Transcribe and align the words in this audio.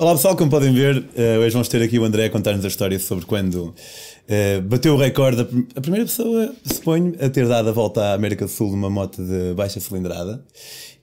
Olá 0.00 0.14
pessoal, 0.14 0.34
como 0.34 0.50
podem 0.50 0.72
ver, 0.72 0.96
uh, 0.96 1.40
hoje 1.40 1.52
vamos 1.52 1.68
ter 1.68 1.82
aqui 1.82 1.98
o 1.98 2.04
André 2.04 2.24
a 2.24 2.30
contar-nos 2.30 2.64
a 2.64 2.68
história 2.68 2.98
sobre 2.98 3.26
quando 3.26 3.64
uh, 3.66 4.62
bateu 4.62 4.94
o 4.94 4.96
recorde, 4.96 5.42
a 5.76 5.80
primeira 5.82 6.06
pessoa, 6.06 6.54
suponho, 6.64 7.14
a 7.20 7.28
ter 7.28 7.46
dado 7.46 7.68
a 7.68 7.72
volta 7.72 8.00
à 8.00 8.14
América 8.14 8.46
do 8.46 8.50
Sul 8.50 8.70
numa 8.70 8.88
moto 8.88 9.22
de 9.22 9.52
baixa 9.52 9.78
cilindrada 9.78 10.42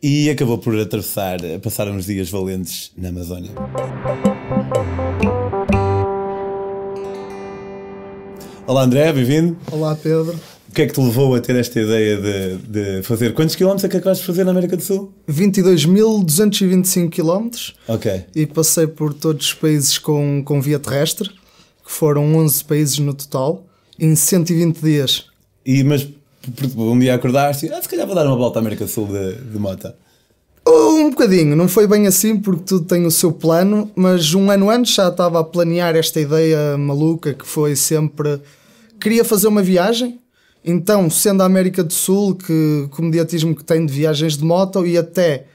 e 0.02 0.32
acabou 0.32 0.58
por 0.58 0.76
atravessar, 0.80 1.38
a 1.46 1.60
passar 1.60 1.88
uns 1.90 2.08
dias 2.08 2.32
valentes 2.32 2.92
na 2.98 3.10
Amazónia. 3.10 3.52
Olá 8.66 8.82
André, 8.82 9.14
bem-vindo. 9.14 9.56
Olá 9.72 9.94
Pedro. 9.94 10.57
O 10.70 10.72
que 10.74 10.82
é 10.82 10.86
que 10.86 10.94
te 10.94 11.00
levou 11.00 11.34
a 11.34 11.40
ter 11.40 11.56
esta 11.56 11.80
ideia 11.80 12.18
de, 12.18 12.58
de 12.58 13.04
fazer? 13.04 13.34
Quantos 13.34 13.56
quilómetros 13.56 13.86
é 13.86 13.90
que 13.90 13.98
acabaste 13.98 14.24
de 14.24 14.28
fazer 14.28 14.44
na 14.44 14.52
América 14.52 14.76
do 14.76 14.84
Sul? 14.84 15.14
22.225 15.30 17.10
quilómetros. 17.10 17.76
Ok. 17.88 18.26
E 18.36 18.46
passei 18.46 18.86
por 18.86 19.14
todos 19.14 19.48
os 19.48 19.54
países 19.54 19.98
com, 19.98 20.44
com 20.44 20.62
via 20.62 20.78
terrestre, 20.78 21.30
que 21.30 21.92
foram 21.92 22.36
11 22.36 22.64
países 22.66 23.00
no 23.00 23.14
total, 23.14 23.66
em 23.98 24.16
120 24.16 24.80
dias. 24.80 25.26
E, 25.66 25.84
mas 25.84 26.08
um 26.76 26.98
dia 27.00 27.16
acordaste 27.16 27.66
e 27.66 27.74
ah, 27.74 27.82
se 27.82 27.90
calhar 27.90 28.06
vou 28.06 28.16
dar 28.16 28.26
uma 28.26 28.36
volta 28.36 28.60
à 28.60 28.62
América 28.62 28.86
do 28.86 28.92
Sul 28.92 29.08
de, 29.08 29.36
de 29.36 29.58
moto. 29.58 29.92
Um 30.66 31.10
bocadinho, 31.10 31.56
não 31.56 31.70
foi 31.70 31.88
bem 31.88 32.08
assim 32.08 32.38
porque 32.38 32.64
tudo 32.66 32.86
tem 32.86 33.06
o 33.06 33.12
seu 33.12 33.32
plano, 33.32 33.90
mas 33.96 34.34
um 34.34 34.52
ano 34.52 34.70
antes 34.70 34.94
já 34.94 35.08
estava 35.08 35.40
a 35.40 35.44
planear 35.44 35.96
esta 35.96 36.20
ideia 36.20 36.78
maluca 36.78 37.34
que 37.34 37.48
foi 37.48 37.76
sempre. 37.76 38.42
Queria 39.00 39.24
fazer 39.24 39.48
uma 39.48 39.62
viagem, 39.62 40.20
então, 40.68 41.10
sendo 41.10 41.42
a 41.42 41.46
América 41.46 41.82
do 41.82 41.94
Sul, 41.94 42.36
que 42.36 42.90
o 42.92 43.02
mediatismo 43.02 43.56
que 43.56 43.64
tem 43.64 43.86
de 43.86 43.94
viagens 43.94 44.38
de 44.38 44.44
moto 44.44 44.86
e 44.86 44.98
até 44.98 45.46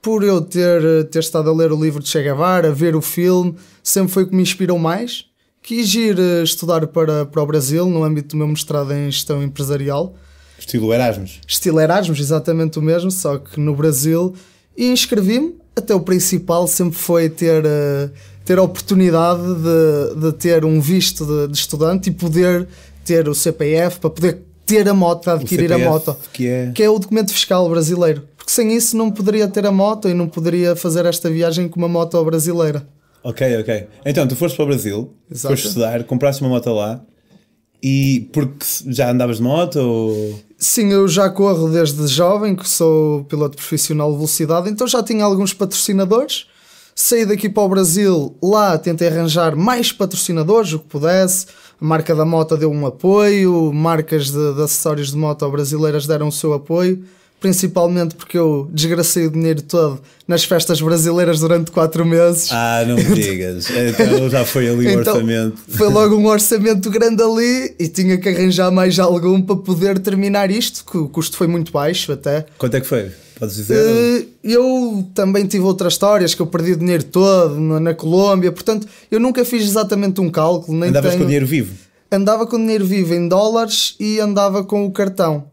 por 0.00 0.24
eu 0.24 0.40
ter, 0.40 1.04
ter 1.10 1.18
estado 1.18 1.50
a 1.50 1.52
ler 1.52 1.70
o 1.70 1.82
livro 1.82 2.02
de 2.02 2.08
Che 2.08 2.22
Guevara, 2.22 2.68
a 2.68 2.72
ver 2.72 2.96
o 2.96 3.02
filme, 3.02 3.54
sempre 3.82 4.10
foi 4.12 4.22
o 4.22 4.26
que 4.26 4.34
me 4.34 4.42
inspirou 4.42 4.78
mais. 4.78 5.26
Quis 5.62 5.94
ir 5.94 6.18
eh, 6.18 6.42
estudar 6.42 6.86
para, 6.86 7.26
para 7.26 7.42
o 7.42 7.46
Brasil 7.46 7.86
no 7.86 8.02
âmbito 8.04 8.28
do 8.28 8.38
meu 8.38 8.48
mestrado 8.48 8.92
em 8.92 9.10
gestão 9.10 9.42
empresarial. 9.42 10.14
Estilo 10.58 10.92
Erasmus. 10.92 11.40
Estilo 11.46 11.80
Erasmus, 11.80 12.20
exatamente 12.20 12.78
o 12.78 12.82
mesmo, 12.82 13.10
só 13.10 13.38
que 13.38 13.60
no 13.60 13.74
Brasil. 13.74 14.34
E 14.76 14.86
inscrevi-me. 14.86 15.56
Até 15.76 15.94
o 15.94 16.00
principal 16.00 16.66
sempre 16.68 16.96
foi 16.96 17.28
ter, 17.28 17.64
uh, 17.64 18.10
ter 18.44 18.58
a 18.58 18.62
oportunidade 18.62 19.42
de, 19.42 20.20
de 20.20 20.32
ter 20.34 20.64
um 20.64 20.80
visto 20.80 21.26
de, 21.26 21.48
de, 21.48 21.58
estudante 21.58 22.10
e 22.10 22.12
poder 22.12 22.68
ter 23.04 23.28
o 23.28 23.34
CPF 23.34 23.98
para 23.98 24.10
poder 24.10 24.42
ter 24.66 24.88
a 24.88 24.94
moto, 24.94 25.28
adquirir 25.30 25.68
CPF, 25.68 25.86
a 25.86 25.90
moto. 25.90 26.16
Que 26.32 26.48
é... 26.48 26.72
que 26.74 26.82
é 26.82 26.88
o 26.88 26.98
documento 26.98 27.32
fiscal 27.32 27.68
brasileiro. 27.68 28.28
Porque 28.36 28.52
sem 28.52 28.74
isso 28.74 28.96
não 28.96 29.10
poderia 29.10 29.48
ter 29.48 29.66
a 29.66 29.72
moto 29.72 30.08
e 30.08 30.14
não 30.14 30.28
poderia 30.28 30.76
fazer 30.76 31.06
esta 31.06 31.30
viagem 31.30 31.68
com 31.68 31.78
uma 31.78 31.88
moto 31.88 32.22
brasileira. 32.24 32.86
Ok, 33.22 33.58
ok. 33.58 33.86
Então, 34.04 34.28
tu 34.28 34.36
foste 34.36 34.54
para 34.54 34.64
o 34.64 34.68
Brasil, 34.68 35.14
Exato. 35.30 35.54
foste 35.54 35.68
estudar, 35.68 36.04
compraste 36.04 36.42
uma 36.42 36.50
moto 36.50 36.70
lá 36.72 37.00
e 37.82 38.28
porque 38.32 38.64
já 38.86 39.10
andavas 39.10 39.38
de 39.38 39.42
moto 39.42 39.76
ou... 39.76 40.40
Sim, 40.58 40.92
eu 40.92 41.06
já 41.06 41.28
corro 41.28 41.70
desde 41.70 42.06
jovem, 42.06 42.56
que 42.56 42.68
sou 42.68 43.24
piloto 43.24 43.56
profissional 43.56 44.10
de 44.10 44.16
velocidade, 44.16 44.70
então 44.70 44.86
já 44.86 45.02
tinha 45.02 45.24
alguns 45.24 45.52
patrocinadores. 45.52 46.46
Saí 46.94 47.26
daqui 47.26 47.48
para 47.48 47.62
o 47.62 47.68
Brasil, 47.68 48.36
lá 48.42 48.78
tentei 48.78 49.08
arranjar 49.08 49.56
mais 49.56 49.90
patrocinadores, 49.90 50.72
o 50.72 50.78
que 50.78 50.86
pudesse. 50.86 51.46
A 51.80 51.84
marca 51.84 52.14
da 52.14 52.24
moto 52.24 52.56
deu 52.56 52.70
um 52.70 52.86
apoio, 52.86 53.72
marcas 53.72 54.30
de, 54.30 54.54
de 54.54 54.62
acessórios 54.62 55.10
de 55.10 55.16
moto 55.16 55.48
brasileiras 55.50 56.06
deram 56.06 56.28
o 56.28 56.32
seu 56.32 56.52
apoio 56.52 57.04
principalmente 57.44 58.14
porque 58.14 58.38
eu 58.38 58.66
desgracei 58.72 59.26
o 59.26 59.30
dinheiro 59.30 59.60
todo 59.60 60.00
nas 60.26 60.44
festas 60.44 60.80
brasileiras 60.80 61.40
durante 61.40 61.70
4 61.70 62.02
meses. 62.06 62.48
Ah, 62.50 62.82
não 62.86 62.96
me 62.96 63.04
digas. 63.04 63.68
então 63.68 64.30
já 64.30 64.46
foi 64.46 64.66
ali 64.66 64.86
o 64.86 64.90
então, 64.90 65.12
orçamento. 65.12 65.58
Foi 65.68 65.90
logo 65.90 66.16
um 66.16 66.26
orçamento 66.26 66.88
grande 66.88 67.22
ali 67.22 67.74
e 67.78 67.86
tinha 67.86 68.16
que 68.16 68.30
arranjar 68.30 68.70
mais 68.70 68.98
algum 68.98 69.42
para 69.42 69.56
poder 69.56 69.98
terminar 69.98 70.50
isto, 70.50 70.86
que 70.90 70.96
o 70.96 71.06
custo 71.06 71.36
foi 71.36 71.46
muito 71.46 71.70
baixo 71.70 72.12
até. 72.12 72.46
Quanto 72.56 72.78
é 72.78 72.80
que 72.80 72.86
foi? 72.86 73.10
Podes 73.44 73.56
dizer? 73.56 73.74
Uh, 73.76 74.28
eu 74.42 75.06
também 75.14 75.46
tive 75.46 75.64
outras 75.64 75.94
histórias 75.94 76.34
que 76.34 76.42
eu 76.42 76.46
perdi 76.46 76.72
o 76.72 76.76
dinheiro 76.76 77.04
todo 77.04 77.58
na, 77.60 77.80
na 77.80 77.94
Colômbia, 77.94 78.50
portanto 78.52 78.86
eu 79.10 79.20
nunca 79.20 79.44
fiz 79.44 79.62
exatamente 79.62 80.20
um 80.20 80.30
cálculo. 80.30 80.78
Nem 80.78 80.90
Andavas 80.90 81.10
tenho... 81.10 81.22
com 81.22 81.26
dinheiro 81.26 81.46
vivo? 81.46 81.74
Andava 82.10 82.46
com 82.46 82.56
dinheiro 82.56 82.84
vivo 82.84 83.14
em 83.14 83.28
dólares 83.28 83.96
e 83.98 84.20
andava 84.20 84.62
com 84.64 84.84
o 84.86 84.92
cartão 84.92 85.46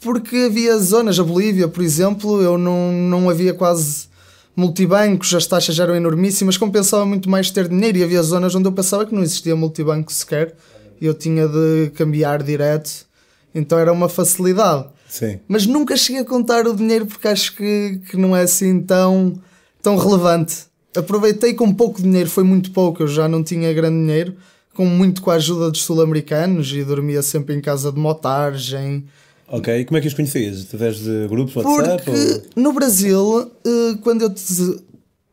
porque 0.00 0.36
havia 0.46 0.78
zonas, 0.78 1.18
a 1.18 1.24
Bolívia, 1.24 1.66
por 1.68 1.82
exemplo, 1.82 2.40
eu 2.40 2.56
não, 2.56 2.92
não 2.92 3.28
havia 3.28 3.52
quase 3.52 4.06
multibancos, 4.54 5.34
as 5.34 5.46
taxas 5.46 5.78
eram 5.78 5.94
enormíssimas, 5.94 6.56
compensava 6.56 7.04
muito 7.04 7.28
mais 7.28 7.50
ter 7.50 7.68
dinheiro 7.68 7.98
e 7.98 8.04
havia 8.04 8.22
zonas 8.22 8.54
onde 8.54 8.68
eu 8.68 8.72
pensava 8.72 9.06
que 9.06 9.14
não 9.14 9.22
existia 9.22 9.54
multibanco 9.54 10.12
sequer 10.12 10.54
e 11.00 11.06
eu 11.06 11.14
tinha 11.14 11.46
de 11.46 11.90
cambiar 11.94 12.42
direto, 12.42 13.06
então 13.54 13.78
era 13.78 13.92
uma 13.92 14.08
facilidade. 14.08 14.86
Sim. 15.08 15.40
Mas 15.48 15.66
nunca 15.66 15.96
cheguei 15.96 16.22
a 16.22 16.24
contar 16.24 16.66
o 16.66 16.74
dinheiro 16.74 17.06
porque 17.06 17.28
acho 17.28 17.56
que, 17.56 18.00
que 18.10 18.16
não 18.16 18.36
é 18.36 18.42
assim 18.42 18.80
tão, 18.80 19.40
tão 19.82 19.96
relevante. 19.96 20.66
Aproveitei 20.96 21.54
com 21.54 21.72
pouco 21.72 22.02
dinheiro, 22.02 22.28
foi 22.28 22.44
muito 22.44 22.70
pouco, 22.72 23.02
eu 23.02 23.08
já 23.08 23.28
não 23.28 23.42
tinha 23.42 23.72
grande 23.72 23.98
dinheiro, 23.98 24.36
com 24.74 24.84
muito 24.84 25.22
com 25.22 25.30
a 25.30 25.34
ajuda 25.34 25.70
dos 25.70 25.82
sul-americanos 25.82 26.72
e 26.72 26.84
dormia 26.84 27.22
sempre 27.22 27.54
em 27.54 27.60
casa 27.60 27.90
de 27.90 27.98
motagem 27.98 29.04
Ok, 29.50 29.80
e 29.80 29.84
como 29.86 29.96
é 29.96 30.00
que 30.00 30.06
os 30.06 30.14
conhecias? 30.14 30.62
Através 30.62 30.98
de 30.98 31.26
grupos, 31.26 31.56
WhatsApp? 31.56 32.04
Porque 32.04 32.20
ou... 32.20 32.62
no 32.62 32.72
Brasil, 32.72 33.50
eh, 33.64 33.96
quando 34.02 34.22
eu, 34.22 34.30
te, 34.30 34.44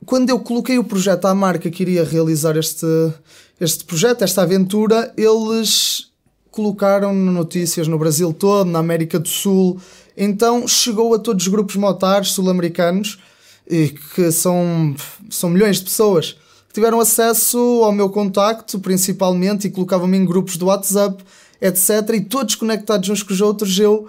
quando 0.06 0.30
eu 0.30 0.40
coloquei 0.40 0.80
o 0.80 0.86
projeto 0.86 1.26
à 1.26 1.36
marca 1.36 1.70
que 1.70 1.84
iria 1.84 2.04
realizar 2.06 2.56
este, 2.56 2.86
este 3.60 3.84
projeto, 3.84 4.24
esta 4.24 4.44
aventura, 4.44 5.14
eles 5.18 6.12
colocaram 6.56 7.14
notícias 7.14 7.88
no 7.88 8.00
Brasil 8.00 8.34
todo, 8.34 8.70
na 8.70 8.80
América 8.80 9.20
do 9.20 9.28
Sul. 9.28 9.80
Então 10.16 10.68
chegou 10.68 11.14
a 11.14 11.20
todos 11.20 11.46
os 11.46 11.52
grupos 11.52 11.76
motares 11.76 12.30
sul-americanos, 12.30 13.20
que 14.16 14.32
são, 14.32 14.96
são 15.30 15.50
milhões 15.50 15.78
de 15.78 15.84
pessoas, 15.84 16.38
que 16.68 16.74
tiveram 16.74 17.00
acesso 17.00 17.58
ao 17.84 17.92
meu 17.92 18.10
contacto, 18.10 18.80
principalmente, 18.80 19.68
e 19.68 19.70
colocavam-me 19.70 20.18
em 20.18 20.26
grupos 20.26 20.56
do 20.56 20.68
WhatsApp 20.68 21.24
etc. 21.62 22.10
E 22.14 22.22
todos 22.22 22.56
conectados 22.56 23.10
uns 23.10 23.24
com 23.24 23.34
os 23.34 23.42
outros, 23.42 23.78
eu 23.80 24.08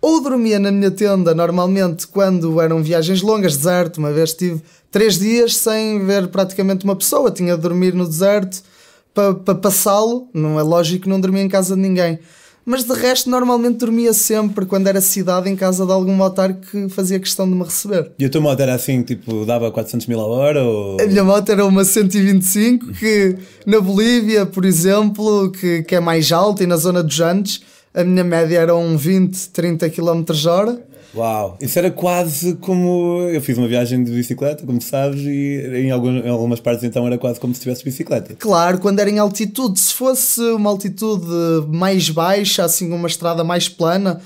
ou 0.00 0.22
dormia 0.22 0.58
na 0.58 0.72
minha 0.72 0.90
tenda 0.90 1.34
normalmente 1.34 2.06
quando 2.06 2.60
eram 2.60 2.82
viagens 2.82 3.20
longas, 3.20 3.56
deserto. 3.56 3.98
Uma 3.98 4.12
vez 4.12 4.32
tive 4.32 4.62
três 4.90 5.18
dias 5.18 5.56
sem 5.56 6.04
ver 6.04 6.28
praticamente 6.28 6.84
uma 6.84 6.96
pessoa, 6.96 7.30
tinha 7.30 7.56
de 7.56 7.62
dormir 7.62 7.94
no 7.94 8.06
deserto 8.06 8.62
para 9.14 9.34
pa 9.34 9.54
passá-lo. 9.54 10.28
Não 10.32 10.58
é 10.58 10.62
lógico 10.62 11.04
que 11.04 11.08
não 11.08 11.20
dormia 11.20 11.42
em 11.42 11.48
casa 11.48 11.74
de 11.74 11.80
ninguém 11.80 12.18
mas 12.64 12.84
de 12.84 12.92
resto 12.94 13.30
normalmente 13.30 13.78
dormia 13.78 14.12
sempre 14.12 14.66
quando 14.66 14.86
era 14.86 15.00
cidade 15.00 15.48
em 15.48 15.56
casa 15.56 15.84
de 15.86 15.92
algum 15.92 16.14
motar 16.14 16.54
que 16.54 16.88
fazia 16.88 17.18
questão 17.18 17.48
de 17.48 17.54
me 17.54 17.64
receber. 17.64 18.12
E 18.18 18.24
a 18.24 18.30
tua 18.30 18.40
moto 18.40 18.60
era 18.60 18.74
assim, 18.74 19.02
tipo, 19.02 19.44
dava 19.44 19.70
400 19.70 20.06
mil 20.06 20.20
a 20.20 20.26
hora? 20.26 20.62
Ou... 20.62 21.00
A 21.00 21.06
minha 21.06 21.24
moto 21.24 21.48
era 21.50 21.64
uma 21.64 21.84
125 21.84 22.92
que 22.92 23.36
na 23.66 23.80
Bolívia, 23.80 24.46
por 24.46 24.64
exemplo, 24.64 25.50
que, 25.50 25.82
que 25.82 25.94
é 25.94 26.00
mais 26.00 26.30
alta 26.30 26.62
e 26.62 26.66
na 26.66 26.76
zona 26.76 27.02
dos 27.02 27.18
Andes, 27.20 27.62
a 27.92 28.04
minha 28.04 28.22
média 28.22 28.58
era 28.58 28.76
um 28.76 28.96
20, 28.96 29.48
30 29.50 29.90
km 29.90 30.24
hora. 30.46 30.89
Uau, 31.14 31.56
isso 31.60 31.78
era 31.78 31.90
quase 31.90 32.54
como. 32.54 33.28
Eu 33.32 33.40
fiz 33.40 33.58
uma 33.58 33.66
viagem 33.66 34.02
de 34.04 34.12
bicicleta, 34.12 34.64
como 34.64 34.80
sabes, 34.80 35.20
e 35.22 35.62
em, 35.74 35.90
algumas, 35.90 36.24
em 36.24 36.28
algumas 36.28 36.60
partes 36.60 36.84
então 36.84 37.06
era 37.06 37.18
quase 37.18 37.40
como 37.40 37.54
se 37.54 37.60
tivesse 37.60 37.84
bicicleta. 37.84 38.34
Claro, 38.38 38.78
quando 38.78 39.00
era 39.00 39.10
em 39.10 39.18
altitude. 39.18 39.78
Se 39.78 39.92
fosse 39.92 40.40
uma 40.40 40.70
altitude 40.70 41.26
mais 41.68 42.08
baixa, 42.10 42.64
assim, 42.64 42.92
uma 42.92 43.08
estrada 43.08 43.42
mais 43.42 43.68
plana, 43.68 44.20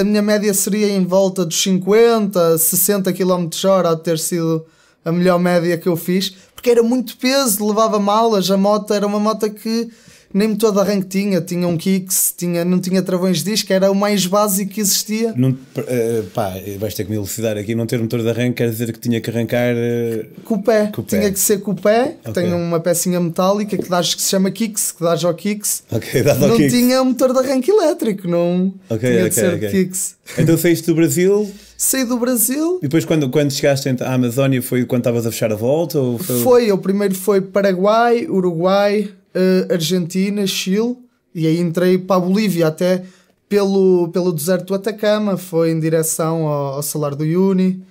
a 0.00 0.04
minha 0.04 0.22
média 0.22 0.52
seria 0.54 0.88
em 0.90 1.04
volta 1.04 1.44
dos 1.44 1.60
50, 1.62 2.56
60 2.58 3.12
km 3.12 3.48
hora 3.66 3.90
a 3.90 3.96
ter 3.96 4.18
sido 4.18 4.64
a 5.04 5.12
melhor 5.12 5.38
média 5.38 5.76
que 5.76 5.88
eu 5.88 5.96
fiz, 5.96 6.34
porque 6.54 6.70
era 6.70 6.82
muito 6.82 7.16
peso, 7.16 7.66
levava 7.66 7.98
malas, 7.98 8.50
a 8.50 8.56
moto 8.56 8.94
era 8.94 9.06
uma 9.06 9.18
moto 9.18 9.50
que 9.50 9.90
nem 10.32 10.48
motor 10.48 10.72
de 10.72 10.80
arranque 10.80 11.06
tinha, 11.06 11.40
tinha 11.40 11.66
um 11.66 11.76
kicks, 11.76 12.34
tinha, 12.36 12.64
não 12.64 12.78
tinha 12.78 13.02
travões 13.02 13.38
de 13.38 13.50
disco, 13.50 13.72
era 13.72 13.90
o 13.90 13.94
mais 13.94 14.26
básico 14.26 14.72
que 14.72 14.80
existia. 14.80 15.32
Não, 15.36 15.50
uh, 15.50 16.22
pá, 16.34 16.54
vais 16.78 16.94
ter 16.94 17.04
que 17.04 17.10
me 17.10 17.16
elucidar 17.16 17.56
aqui, 17.56 17.74
não 17.74 17.86
ter 17.86 17.98
motor 18.00 18.22
de 18.22 18.28
arranque 18.28 18.54
quer 18.54 18.70
dizer 18.70 18.92
que 18.92 18.98
tinha 18.98 19.20
que 19.20 19.30
arrancar 19.30 19.74
uh, 19.74 20.26
com, 20.44 20.54
o 20.54 20.62
pé. 20.62 20.90
com 20.92 21.02
o 21.02 21.04
pé. 21.04 21.18
Tinha 21.18 21.32
que 21.32 21.38
ser 21.38 21.60
com 21.60 21.72
o 21.72 21.74
pé, 21.74 22.16
okay. 22.20 22.32
tem 22.32 22.52
uma 22.52 22.80
pecinha 22.80 23.20
metálica 23.20 23.76
que, 23.76 23.88
dás, 23.88 24.14
que 24.14 24.22
se 24.22 24.30
chama 24.30 24.50
kicks, 24.50 24.92
que 24.92 25.02
dás 25.02 25.24
ao 25.24 25.34
kicks. 25.34 25.82
Okay, 25.90 26.22
dá 26.22 26.34
não 26.34 26.56
kicks. 26.56 26.72
tinha 26.72 27.02
motor 27.04 27.32
de 27.32 27.38
arranque 27.38 27.70
elétrico, 27.70 28.28
não 28.28 28.72
okay, 28.88 29.10
tinha 29.10 29.28
de 29.28 29.34
ser 29.34 29.70
kicks. 29.70 30.16
Então 30.38 30.56
saíste 30.56 30.86
do 30.86 30.94
Brasil? 30.94 31.50
Saí 31.76 32.04
do 32.04 32.16
Brasil. 32.16 32.78
E 32.78 32.82
depois 32.82 33.04
quando, 33.04 33.28
quando 33.28 33.50
chegaste 33.50 33.88
à 33.88 34.14
Amazónia 34.14 34.62
foi 34.62 34.84
quando 34.84 35.00
estavas 35.00 35.26
a 35.26 35.32
fechar 35.32 35.50
a 35.52 35.56
volta? 35.56 35.98
Ou 35.98 36.16
foi... 36.16 36.38
foi, 36.40 36.72
o 36.72 36.78
primeiro 36.78 37.14
foi 37.14 37.40
Paraguai, 37.40 38.26
Uruguai, 38.28 39.10
uh, 39.34 39.72
Argentina, 39.72 40.46
Chile, 40.46 40.96
e 41.34 41.46
aí 41.46 41.58
entrei 41.58 41.98
para 41.98 42.16
a 42.16 42.20
Bolívia, 42.20 42.68
até 42.68 43.04
pelo, 43.48 44.08
pelo 44.08 44.32
deserto 44.32 44.66
do 44.66 44.74
Atacama, 44.74 45.36
foi 45.36 45.70
em 45.70 45.80
direção 45.80 46.46
ao, 46.46 46.74
ao 46.74 46.82
Salar 46.82 47.14
do 47.14 47.24
Uyuni, 47.24 47.84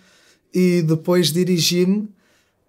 e 0.54 0.82
depois 0.82 1.32
dirigi-me 1.32 2.10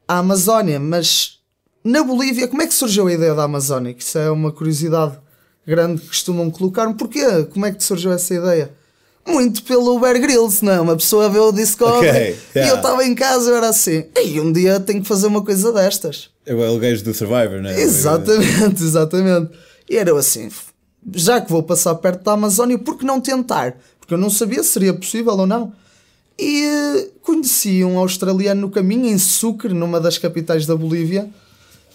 à 0.07 0.19
Amazónia, 0.19 0.79
mas 0.79 1.41
na 1.85 2.03
Bolívia, 2.03 2.47
como 2.47 2.63
é 2.63 2.67
que 2.67 2.75
surgiu 2.75 3.09
a 3.09 3.13
ideia 3.13 3.35
da 3.35 3.43
Amazónia? 3.43 3.93
Que 3.93 4.03
Isso 4.03 4.17
é 4.17 4.31
uma 4.31 4.53
curiosidade 4.53 5.19
grande 5.67 6.01
que 6.01 6.09
costumam 6.09 6.51
colocar-me. 6.51 6.95
Porquê? 6.95 7.45
Como 7.51 7.67
é 7.67 7.73
que 7.73 7.83
surgiu 7.83 8.13
essa 8.13 8.35
ideia? 8.35 8.73
Muito 9.27 9.63
pelo 9.63 9.99
Bear 10.01 10.21
Grylls, 10.21 10.65
não 10.65 10.73
é? 10.73 10.81
Uma 10.81 10.97
pessoa 10.97 11.29
vê 11.29 11.39
o 11.39 11.53
Discovery 11.53 12.09
Ok, 12.09 12.39
e 12.55 12.59
yeah. 12.59 12.73
eu 12.73 12.77
estava 12.77 13.05
em 13.05 13.15
casa 13.15 13.51
e 13.51 13.55
era 13.55 13.69
assim, 13.69 14.05
e 14.21 14.41
um 14.41 14.53
dia 14.53 14.81
tenho 14.81 15.01
que 15.01 15.07
fazer 15.07 15.29
uma 15.29 15.45
coisa 15.45 15.73
destas. 15.73 16.31
É 16.45 16.55
o 16.55 16.79
gajo 16.79 17.05
do 17.05 17.15
Survivor, 17.15 17.63
não 17.63 17.71
é? 17.71 17.81
Exatamente, 17.81 18.83
exatamente. 18.83 19.51
E 19.89 19.97
era 19.97 20.17
assim, 20.19 20.49
já 21.15 21.41
que 21.41 21.51
vou 21.51 21.63
passar 21.63 21.95
perto 21.97 22.25
da 22.25 22.33
Amazónia, 22.33 22.79
por 22.79 22.99
que 22.99 23.05
não 23.05 23.21
tentar? 23.21 23.77
Porque 24.01 24.15
eu 24.15 24.19
não 24.19 24.29
sabia 24.29 24.63
se 24.63 24.71
seria 24.71 24.93
possível 24.93 25.35
ou 25.35 25.47
não. 25.47 25.73
E 26.39 26.65
eh, 26.65 27.09
conheci 27.23 27.85
um 27.85 27.99
australiano 27.99 28.63
no 28.63 28.71
caminho, 28.71 29.07
em 29.07 29.19
Sucre, 29.19 29.73
numa 29.73 30.01
das 30.01 30.19
capitais 30.19 30.67
da 30.67 30.75
Bolívia. 30.75 31.29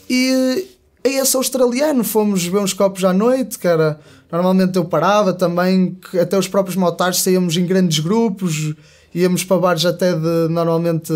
E 0.09 0.67
a 1.15 1.21
esse 1.21 1.35
australiano 1.35 2.03
fomos 2.03 2.43
beber 2.45 2.59
uns 2.59 2.73
copos 2.73 3.03
à 3.03 3.13
noite, 3.13 3.57
era. 3.65 3.99
Normalmente 4.31 4.75
eu 4.75 4.85
parava 4.85 5.33
também, 5.33 5.97
até 6.21 6.37
os 6.37 6.47
próprios 6.47 6.75
motares 6.75 7.21
saíamos 7.21 7.55
em 7.55 7.65
grandes 7.65 7.99
grupos, 7.99 8.73
íamos 9.13 9.43
para 9.43 9.57
bares 9.57 9.85
até 9.85 10.13
de 10.13 10.47
normalmente 10.49 11.13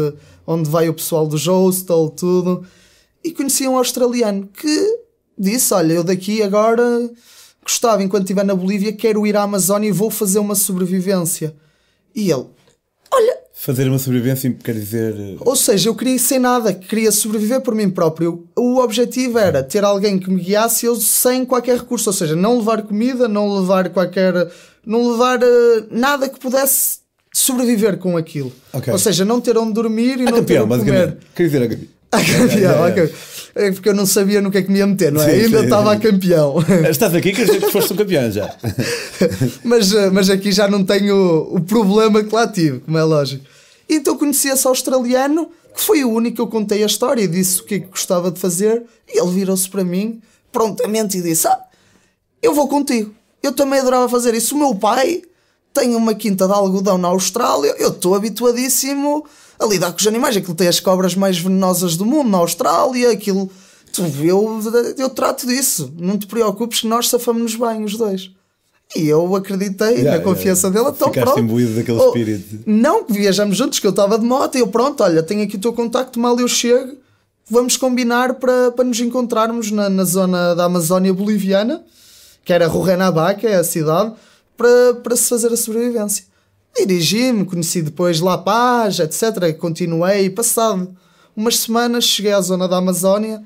onde 0.48 0.70
vai 0.70 0.88
o 0.88 0.94
pessoal 0.94 1.28
do 1.28 1.38
hostel, 1.38 2.10
tudo. 2.10 2.66
E 3.24 3.32
conheci 3.32 3.68
um 3.68 3.78
australiano 3.78 4.48
que 4.48 5.00
disse: 5.38 5.74
Olha, 5.74 5.94
eu 5.94 6.04
daqui 6.04 6.42
agora 6.42 7.10
gostava, 7.64 8.02
enquanto 8.04 8.24
estiver 8.24 8.46
na 8.46 8.56
Bolívia, 8.56 8.94
quero 8.94 9.26
ir 9.28 9.36
à 9.36 9.44
Amazónia 9.44 9.90
e 9.90 9.92
vou 9.92 10.10
fazer 10.10 10.40
uma 10.40 10.56
sobrevivência. 10.56 11.56
E 12.16 12.32
ele, 12.32 12.48
olha, 13.14 13.41
Fazer 13.64 13.88
uma 13.88 14.00
sobrevivência 14.00 14.52
quer 14.64 14.74
dizer. 14.74 15.14
eh, 15.16 15.36
ou 15.40 15.56
seja, 15.56 15.88
eu 15.88 15.94
queria 15.94 16.16
ir 16.16 16.20
sem 16.20 16.40
nada, 16.40 16.74
queria 16.74 17.12
sobreviver 17.12 17.62
por 17.62 17.76
mim 17.76 17.92
próprio. 17.92 18.48
O 18.58 18.80
objetivo 18.80 19.38
era 19.38 19.62
ter 19.62 19.84
alguém 19.84 20.18
que 20.18 20.32
me 20.32 20.42
guiasse 20.42 20.88
eu 20.88 20.96
sem 20.96 21.46
qualquer 21.46 21.78
recurso, 21.78 22.10
ou 22.10 22.14
seja, 22.14 22.36
não 22.36 22.58
levar 22.58 22.82
comida, 22.82 23.28
não 23.28 23.54
levar 23.54 23.90
qualquer. 23.90 24.34
não 24.84 25.12
levar 25.12 25.44
eh, 25.44 25.84
nada 25.92 26.28
que 26.28 26.40
pudesse 26.40 27.02
sobreviver 27.32 27.98
com 27.98 28.18
aquilo. 28.18 28.52
Ok. 28.74 28.92
Ou 28.92 28.98
seja, 28.98 29.24
não 29.24 29.40
ter 29.40 29.56
onde 29.56 29.74
dormir 29.74 30.20
e 30.20 30.24
A 30.24 30.32
não 30.32 30.44
ter 30.44 30.58
campeão, 30.58 30.66
onde 30.66 30.84
comer. 30.84 31.18
Quer 31.36 31.44
dizer, 31.44 31.90
a 32.12 32.24
campeão. 32.24 32.84
A 32.84 32.92
campeão. 32.92 33.32
É 33.54 33.72
porque 33.72 33.90
eu 33.90 33.94
não 33.94 34.06
sabia 34.06 34.42
no 34.42 34.50
que 34.50 34.60
é 34.60 34.62
que 34.62 34.72
me 34.72 34.80
ia 34.80 34.88
meter, 34.88 35.12
não 35.12 35.22
é? 35.22 35.26
Sim, 35.26 35.42
Ainda 35.46 35.58
sim. 35.60 35.64
estava 35.66 35.92
a 35.92 35.98
campeão. 36.00 36.56
Estás 36.90 37.14
aqui, 37.14 37.34
quer 37.34 37.46
dizer 37.46 37.60
que 37.60 37.72
foste 37.72 37.92
um 37.94 37.98
campeão 37.98 38.32
já. 38.32 38.56
mas, 39.64 39.94
eh, 39.94 40.10
mas 40.10 40.30
aqui 40.30 40.52
já 40.54 40.70
não 40.70 40.86
tenho 40.86 41.16
o, 41.16 41.58
o 41.58 41.62
problema 41.62 42.24
que 42.24 42.34
lá 42.34 42.48
tive, 42.48 42.80
como 42.80 42.98
é 42.98 43.04
lógico. 43.04 43.44
Então 43.90 44.18
conheci 44.18 44.48
esse 44.48 44.66
australiano, 44.66 45.50
que 45.76 45.82
foi 45.82 46.04
o 46.06 46.10
único 46.10 46.36
que 46.38 46.42
eu 46.42 46.48
contei 46.48 46.82
a 46.82 46.86
história 46.86 47.24
e 47.24 47.28
disse 47.28 47.60
o 47.60 47.66
que 47.66 47.76
é 47.76 47.80
que 47.80 47.88
gostava 47.88 48.32
de 48.32 48.40
fazer, 48.40 48.84
e 49.08 49.20
ele 49.20 49.32
virou-se 49.32 49.70
para 49.70 49.84
mim 49.84 50.22
prontamente 50.50 51.18
e 51.18 51.22
disse: 51.22 51.46
Ah, 51.48 51.60
eu 52.42 52.54
vou 52.54 52.70
contigo. 52.70 53.14
Eu 53.44 53.52
também 53.52 53.80
adorava 53.80 54.08
fazer 54.08 54.34
isso. 54.34 54.56
O 54.56 54.58
meu 54.58 54.76
pai 54.76 55.24
tem 55.74 55.94
uma 55.96 56.14
quinta 56.14 56.48
de 56.48 56.54
algodão 56.54 56.98
na 56.98 57.10
Austrália, 57.10 57.76
eu 57.78 57.90
estou 57.90 58.16
habituadíssimo 58.16 59.26
a 59.62 59.66
lidar 59.68 59.92
com 59.92 60.00
os 60.00 60.08
animais. 60.08 60.36
Aquilo 60.36 60.56
tem 60.56 60.68
as 60.68 60.80
cobras 60.80 61.16
mais 61.16 61.38
venenosas 61.38 61.96
do 61.96 62.06
mundo 62.06 62.30
na 62.30 62.38
Austrália, 62.40 63.12
aquilo. 63.12 63.50
Tu, 63.94 64.02
eu, 64.24 64.60
eu 64.98 65.10
trato 65.10 65.46
disso. 65.46 65.94
Não 65.98 66.18
te 66.18 66.26
preocupes 66.28 66.82
que 66.82 66.88
nós 66.88 67.10
safamos-nos 67.10 67.56
bem, 67.56 67.84
os 67.84 67.98
dois. 67.98 68.32
E 68.96 69.08
eu 69.08 69.36
acreditei 69.36 69.96
Yeah, 70.00 70.18
na 70.18 70.24
confiança 70.24 70.68
yeah. 70.68 70.82
dele. 70.84 70.96
Então, 70.96 71.08
Ficaste 71.10 71.26
pronto. 71.26 71.40
imbuído 71.40 71.76
daquele 71.76 71.98
Oh, 71.98 72.08
espírito. 72.08 72.60
Não, 72.66 73.04
que 73.06 73.14
viajamos 73.14 73.56
juntos, 73.58 73.80
que 73.80 73.88
eu 73.88 73.92
estava 73.92 74.18
de 74.20 74.26
moto 74.26 74.56
e 74.56 74.60
eu, 74.60 74.68
pronto, 74.68 75.02
olha, 75.04 75.24
tenho 75.24 75.44
aqui 75.44 75.56
o 75.56 75.60
teu 75.60 75.72
contacto, 75.72 76.20
mal 76.20 76.38
eu 76.40 76.48
chego, 76.48 76.98
vamos 77.50 77.78
combinar 77.78 78.34
para, 78.36 78.72
para 78.72 78.84
nos 78.84 79.00
encontrarmos 79.00 79.72
na, 79.72 79.90
na 79.90 80.04
zona 80.04 80.54
da 80.56 80.66
Amazónia 80.66 81.14
boliviana, 81.14 81.84
que 82.44 82.52
era 82.52 82.68
Rurrenabaque, 82.68 83.42
que 83.42 83.48
é 83.48 83.56
a 83.56 83.64
cidade, 83.64 84.14
para, 84.58 84.94
para 85.02 85.16
se 85.16 85.30
fazer 85.30 85.54
a 85.54 85.58
sobrevivência. 85.58 86.26
Dirigi-me, 86.78 87.46
conheci 87.46 87.82
depois 87.82 88.20
La 88.20 88.38
Paz, 88.38 89.00
etc. 89.00 89.56
Continuei, 89.58 90.30
passado 90.30 90.90
umas 91.36 91.58
semanas, 91.60 92.04
cheguei 92.06 92.34
à 92.34 92.42
zona 92.42 92.68
da 92.68 92.78
Amazónia 92.78 93.42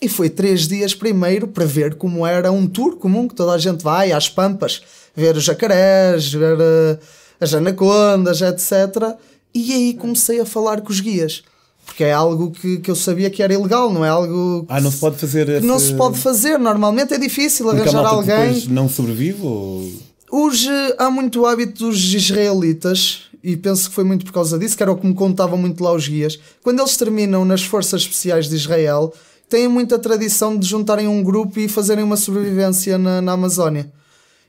e 0.00 0.08
foi 0.08 0.28
três 0.28 0.66
dias 0.68 0.94
primeiro 0.94 1.46
para 1.48 1.64
ver 1.64 1.94
como 1.94 2.26
era 2.26 2.50
um 2.52 2.66
tour 2.66 2.96
comum 2.96 3.26
que 3.28 3.34
toda 3.34 3.52
a 3.52 3.58
gente 3.58 3.82
vai 3.82 4.12
às 4.12 4.28
pampas, 4.28 4.82
ver 5.14 5.36
os 5.36 5.44
jacarés, 5.44 6.32
ver 6.32 6.58
eh, 6.60 6.98
as 7.40 7.54
anacondas, 7.54 8.40
etc. 8.42 9.16
E 9.54 9.72
aí 9.72 9.94
comecei 9.94 10.40
a 10.40 10.46
falar 10.46 10.80
com 10.80 10.90
os 10.90 11.00
guias. 11.00 11.42
Porque 11.84 12.04
é 12.04 12.12
algo 12.12 12.50
que, 12.52 12.78
que 12.78 12.90
eu 12.90 12.94
sabia 12.96 13.28
que 13.30 13.42
era 13.42 13.52
ilegal, 13.54 13.92
não 13.92 14.04
é 14.04 14.08
algo 14.08 14.62
que 14.62 14.72
Ah, 14.72 14.80
não 14.80 14.90
se 14.90 14.98
pode 14.98 15.16
fazer. 15.18 15.60
que 15.60 15.66
não 15.66 15.76
esse- 15.76 15.86
se 15.88 15.94
pode 15.94 16.18
fazer. 16.18 16.58
Normalmente 16.58 17.12
é 17.14 17.18
difícil 17.18 17.66
Porque 17.66 17.82
arranjar 17.82 18.06
alguém. 18.06 18.36
depois 18.36 18.66
não 18.68 18.88
sobrevive 18.88 19.42
ou. 19.42 19.90
Eh, 20.32 20.96
há 20.98 21.10
muito 21.10 21.44
hábito 21.44 21.86
dos 21.86 22.14
israelitas, 22.14 23.24
e 23.44 23.54
penso 23.54 23.88
que 23.88 23.94
foi 23.94 24.02
muito 24.02 24.24
por 24.24 24.32
causa 24.32 24.58
disso, 24.58 24.74
que 24.74 24.82
era 24.82 24.90
o 24.90 24.96
que 24.96 25.06
me 25.06 25.14
contavam 25.14 25.58
muito 25.58 25.84
lá 25.84 25.92
os 25.92 26.08
guias. 26.08 26.38
Quando 26.62 26.80
eles 26.80 26.96
terminam 26.96 27.44
nas 27.44 27.62
Forças 27.62 28.02
Especiais 28.02 28.48
de 28.48 28.56
Israel, 28.56 29.12
têm 29.48 29.68
muita 29.68 29.98
tradição 29.98 30.56
de 30.56 30.66
juntarem 30.66 31.06
um 31.06 31.22
grupo 31.22 31.60
e 31.60 31.68
fazerem 31.68 32.02
uma 32.02 32.16
sobrevivência 32.16 32.96
na, 32.96 33.20
na 33.20 33.32
Amazónia. 33.32 33.92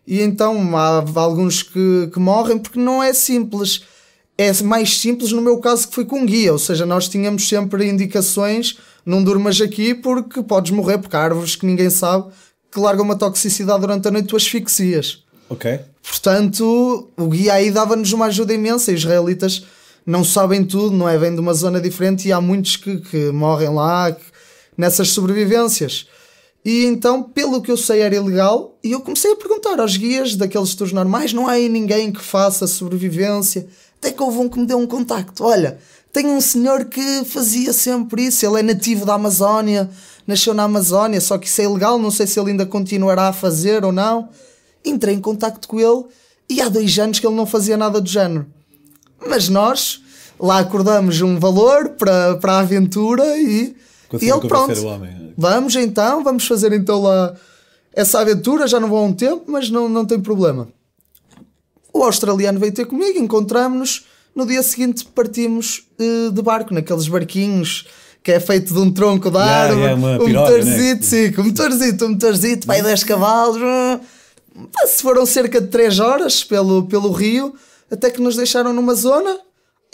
E 0.07 0.21
então 0.21 0.77
há 0.77 1.03
alguns 1.15 1.63
que, 1.63 2.09
que 2.13 2.19
morrem 2.19 2.57
porque 2.57 2.79
não 2.79 3.03
é 3.03 3.11
simples. 3.11 3.81
É 4.37 4.53
mais 4.63 4.97
simples 4.97 5.31
no 5.31 5.41
meu 5.41 5.59
caso 5.59 5.87
que 5.89 5.95
foi 5.95 6.05
com 6.05 6.25
guia, 6.25 6.53
ou 6.53 6.59
seja, 6.59 6.85
nós 6.85 7.09
tínhamos 7.09 7.47
sempre 7.47 7.87
indicações, 7.89 8.77
não 9.05 9.23
durmas 9.23 9.59
aqui 9.59 9.93
porque 9.93 10.41
podes 10.41 10.71
morrer, 10.71 10.97
porque 10.97 11.15
há 11.15 11.21
árvores 11.21 11.55
que 11.55 11.65
ninguém 11.65 11.89
sabe 11.89 12.31
que 12.71 12.79
largam 12.79 13.05
uma 13.05 13.15
toxicidade 13.15 13.81
durante 13.81 14.07
a 14.07 14.11
noite, 14.11 14.29
tu 14.29 14.35
asfixias. 14.35 15.22
Ok. 15.49 15.79
Portanto, 16.01 17.09
o 17.17 17.27
guia 17.27 17.53
aí 17.53 17.71
dava-nos 17.71 18.11
uma 18.13 18.25
ajuda 18.25 18.53
imensa. 18.53 18.91
Os 18.91 18.99
israelitas 18.99 19.65
não 20.05 20.23
sabem 20.23 20.63
tudo, 20.65 20.95
não 20.95 21.07
é? 21.07 21.17
Vêm 21.17 21.33
de 21.33 21.39
uma 21.39 21.53
zona 21.53 21.79
diferente 21.79 22.27
e 22.27 22.31
há 22.31 22.41
muitos 22.41 22.75
que, 22.75 22.97
que 22.97 23.31
morrem 23.31 23.69
lá 23.69 24.11
que- 24.11 24.21
nessas 24.77 25.09
sobrevivências. 25.09 26.07
E 26.65 26.85
então, 26.85 27.21
pelo 27.23 27.61
que 27.61 27.71
eu 27.71 27.77
sei, 27.77 28.01
era 28.01 28.15
ilegal. 28.15 28.77
E 28.83 28.91
eu 28.91 29.01
comecei 29.01 29.31
a 29.31 29.35
perguntar 29.35 29.79
aos 29.79 29.97
guias 29.97 30.35
daqueles 30.35 30.73
tours 30.75 30.91
normais: 30.93 31.33
não 31.33 31.47
há 31.47 31.51
aí 31.53 31.67
ninguém 31.69 32.11
que 32.11 32.21
faça 32.21 32.65
sobrevivência? 32.67 33.67
Até 33.99 34.11
que 34.11 34.21
houve 34.23 34.37
um 34.39 34.49
que 34.49 34.59
me 34.59 34.65
deu 34.65 34.77
um 34.77 34.87
contacto. 34.87 35.43
Olha, 35.43 35.77
tem 36.11 36.25
um 36.27 36.41
senhor 36.41 36.85
que 36.85 37.23
fazia 37.25 37.71
sempre 37.73 38.25
isso. 38.27 38.45
Ele 38.45 38.59
é 38.59 38.63
nativo 38.63 39.05
da 39.05 39.13
Amazónia, 39.13 39.89
nasceu 40.27 40.53
na 40.53 40.63
Amazónia, 40.63 41.19
só 41.21 41.37
que 41.37 41.47
isso 41.47 41.61
é 41.61 41.65
ilegal. 41.65 41.97
Não 41.99 42.11
sei 42.11 42.27
se 42.27 42.39
ele 42.39 42.51
ainda 42.51 42.65
continuará 42.65 43.27
a 43.29 43.33
fazer 43.33 43.83
ou 43.85 43.91
não. 43.91 44.29
Entrei 44.85 45.15
em 45.15 45.21
contacto 45.21 45.67
com 45.67 45.79
ele 45.79 46.05
e 46.49 46.61
há 46.61 46.69
dois 46.69 46.97
anos 46.99 47.19
que 47.19 47.27
ele 47.27 47.35
não 47.35 47.45
fazia 47.45 47.77
nada 47.77 47.99
do 47.99 48.09
género. 48.09 48.45
Mas 49.27 49.49
nós 49.49 50.01
lá 50.39 50.59
acordamos 50.59 51.21
um 51.21 51.39
valor 51.39 51.89
para, 51.89 52.35
para 52.37 52.53
a 52.53 52.59
aventura 52.59 53.37
e, 53.37 53.75
e 54.21 54.29
ele 54.29 54.47
pronto. 54.47 54.73
Vamos 55.37 55.75
então, 55.75 56.23
vamos 56.23 56.45
fazer 56.45 56.73
então 56.73 57.01
lá 57.01 57.33
essa 57.93 58.19
aventura. 58.19 58.67
Já 58.67 58.79
não 58.79 58.89
vou 58.89 58.99
há 58.99 59.03
um 59.03 59.13
tempo, 59.13 59.45
mas 59.47 59.69
não, 59.69 59.87
não 59.87 60.05
tem 60.05 60.19
problema. 60.19 60.67
O 61.93 62.03
australiano 62.03 62.59
veio 62.59 62.73
ter 62.73 62.85
comigo, 62.85 63.19
encontramos-nos. 63.19 64.05
No 64.35 64.47
dia 64.47 64.63
seguinte 64.63 65.05
partimos 65.05 65.87
eh, 65.99 66.31
de 66.31 66.41
barco, 66.41 66.73
naqueles 66.73 67.07
barquinhos 67.07 67.85
que 68.23 68.31
é 68.31 68.39
feito 68.39 68.73
de 68.73 68.79
um 68.79 68.89
tronco 68.89 69.29
de 69.29 69.37
árvore, 69.37 69.81
yeah, 69.81 69.95
um 69.95 70.25
piroga, 70.25 70.51
motorzito, 70.51 71.01
né? 71.01 71.01
sim, 71.01 71.33
um 71.37 71.43
motorzito, 71.43 72.05
um 72.05 72.09
motorzito, 72.09 72.65
vai 72.65 72.81
10 72.81 73.03
cavalos. 73.03 73.57
Pá, 73.59 73.99
Se 74.85 75.01
foram 75.01 75.25
cerca 75.25 75.59
de 75.59 75.67
3 75.67 75.99
horas 75.99 76.43
pelo, 76.43 76.83
pelo 76.83 77.11
rio, 77.11 77.53
até 77.91 78.09
que 78.09 78.21
nos 78.21 78.35
deixaram 78.35 78.71
numa 78.73 78.93
zona 78.95 79.37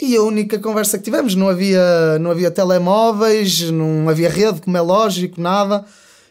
e 0.00 0.16
a 0.16 0.22
única 0.22 0.58
conversa 0.58 0.98
que 0.98 1.04
tivemos, 1.04 1.34
não 1.34 1.48
havia, 1.48 2.18
não 2.18 2.30
havia 2.30 2.50
telemóveis, 2.50 3.70
não 3.70 4.08
havia 4.08 4.28
rede, 4.30 4.60
como 4.60 4.76
é 4.76 4.80
lógico, 4.80 5.40
nada. 5.40 5.84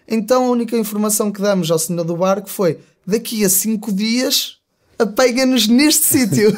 Então 0.08 0.46
a 0.46 0.50
única 0.50 0.76
informação 0.78 1.32
que 1.32 1.42
damos 1.42 1.70
ao 1.70 1.78
senhor 1.80 2.04
do 2.04 2.16
barco 2.16 2.50
foi: 2.50 2.80
daqui 3.06 3.46
a 3.46 3.50
5 3.50 3.92
dias 3.92 4.56
apega-nos 4.98 5.68
neste 5.68 6.04
sítio. 6.18 6.56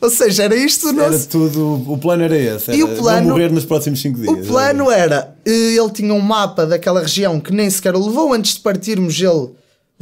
Ou 0.00 0.08
seja, 0.10 0.44
era 0.44 0.54
isto 0.54 0.86
o 0.86 0.90
Era 1.00 1.10
nosso. 1.10 1.28
tudo. 1.28 1.82
O 1.90 1.98
plano 1.98 2.22
era 2.22 2.36
esse. 2.38 2.70
E 2.70 2.80
Era 2.82 2.84
o 2.92 2.96
plano- 2.96 3.28
morrer 3.30 3.50
nos 3.50 3.64
próximos 3.64 4.00
5 4.00 4.20
dias. 4.20 4.30
O 4.46 4.48
plano 4.48 4.90
era, 4.90 5.34
eh, 5.44 5.50
ele 5.76 5.90
tinha 5.90 6.12
um 6.14 6.20
mapa 6.20 6.64
daquela 6.66 7.00
região 7.00 7.40
que 7.40 7.52
nem 7.52 7.68
sequer 7.70 7.94
o 7.96 8.06
levou 8.06 8.32
antes 8.32 8.54
de 8.54 8.60
partirmos. 8.60 9.18
Ele 9.20 9.50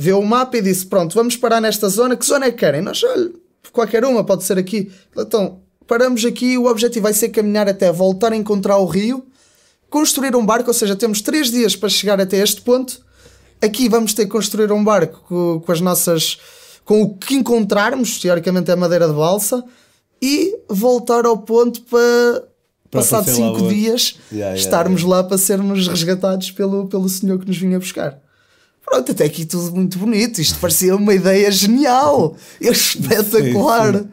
viu 0.00 0.19
o 0.19 0.26
mapa 0.26 0.57
e 0.57 0.62
disse: 0.62 0.87
Pronto, 0.87 1.14
vamos 1.14 1.37
parar 1.37 1.61
nesta 1.61 1.88
zona. 1.88 2.16
Que 2.16 2.25
zona 2.25 2.47
é 2.47 2.50
que 2.50 2.57
querem? 2.57 2.80
Nós, 2.80 3.02
olha, 3.04 3.30
qualquer 3.71 4.04
uma, 4.04 4.25
pode 4.25 4.45
ser 4.45 4.57
aqui. 4.57 4.90
Então, 5.16 5.61
paramos 5.87 6.25
aqui. 6.25 6.57
O 6.57 6.66
objetivo 6.66 7.02
vai 7.02 7.12
ser 7.12 7.28
caminhar 7.28 7.69
até 7.69 7.92
voltar 7.92 8.33
a 8.33 8.37
encontrar 8.37 8.78
o 8.78 8.87
rio, 8.87 9.26
construir 9.90 10.35
um 10.35 10.45
barco. 10.45 10.71
Ou 10.71 10.75
seja, 10.75 10.97
temos 10.97 11.21
três 11.21 11.50
dias 11.50 11.76
para 11.76 11.90
chegar 11.90 12.19
até 12.19 12.38
este 12.38 12.62
ponto. 12.62 13.00
Aqui 13.61 13.90
vamos 13.90 14.14
ter 14.14 14.25
que 14.25 14.30
construir 14.30 14.73
um 14.73 14.83
barco 14.83 15.23
com, 15.28 15.61
com 15.61 15.73
as 15.73 15.83
nossas. 15.83 16.38
com 16.83 17.02
o 17.02 17.14
que 17.14 17.35
encontrarmos, 17.35 18.19
teoricamente 18.19 18.71
é 18.71 18.76
madeira 18.76 19.07
de 19.07 19.12
balsa, 19.12 19.62
e 20.23 20.57
voltar 20.66 21.26
ao 21.26 21.37
ponto 21.37 21.83
para 21.83 22.42
passado 22.90 23.30
cinco 23.30 23.69
dias, 23.69 24.16
Yeah, 24.33 24.54
yeah, 24.54 24.57
estarmos 24.57 25.02
lá 25.02 25.23
para 25.23 25.37
sermos 25.38 25.87
resgatados 25.87 26.50
pelo, 26.50 26.88
pelo 26.88 27.09
senhor 27.09 27.38
que 27.38 27.47
nos 27.47 27.59
vinha 27.59 27.78
buscar. 27.78 28.19
Pronto, 28.90 29.12
até 29.12 29.25
aqui 29.25 29.44
tudo 29.44 29.73
muito 29.73 29.99
bonito. 29.99 30.40
Isto 30.40 30.59
parecia 30.59 30.97
uma 30.97 31.14
ideia 31.14 31.49
genial, 31.52 32.35
espetacular. 32.61 33.94
Sim, 33.94 34.09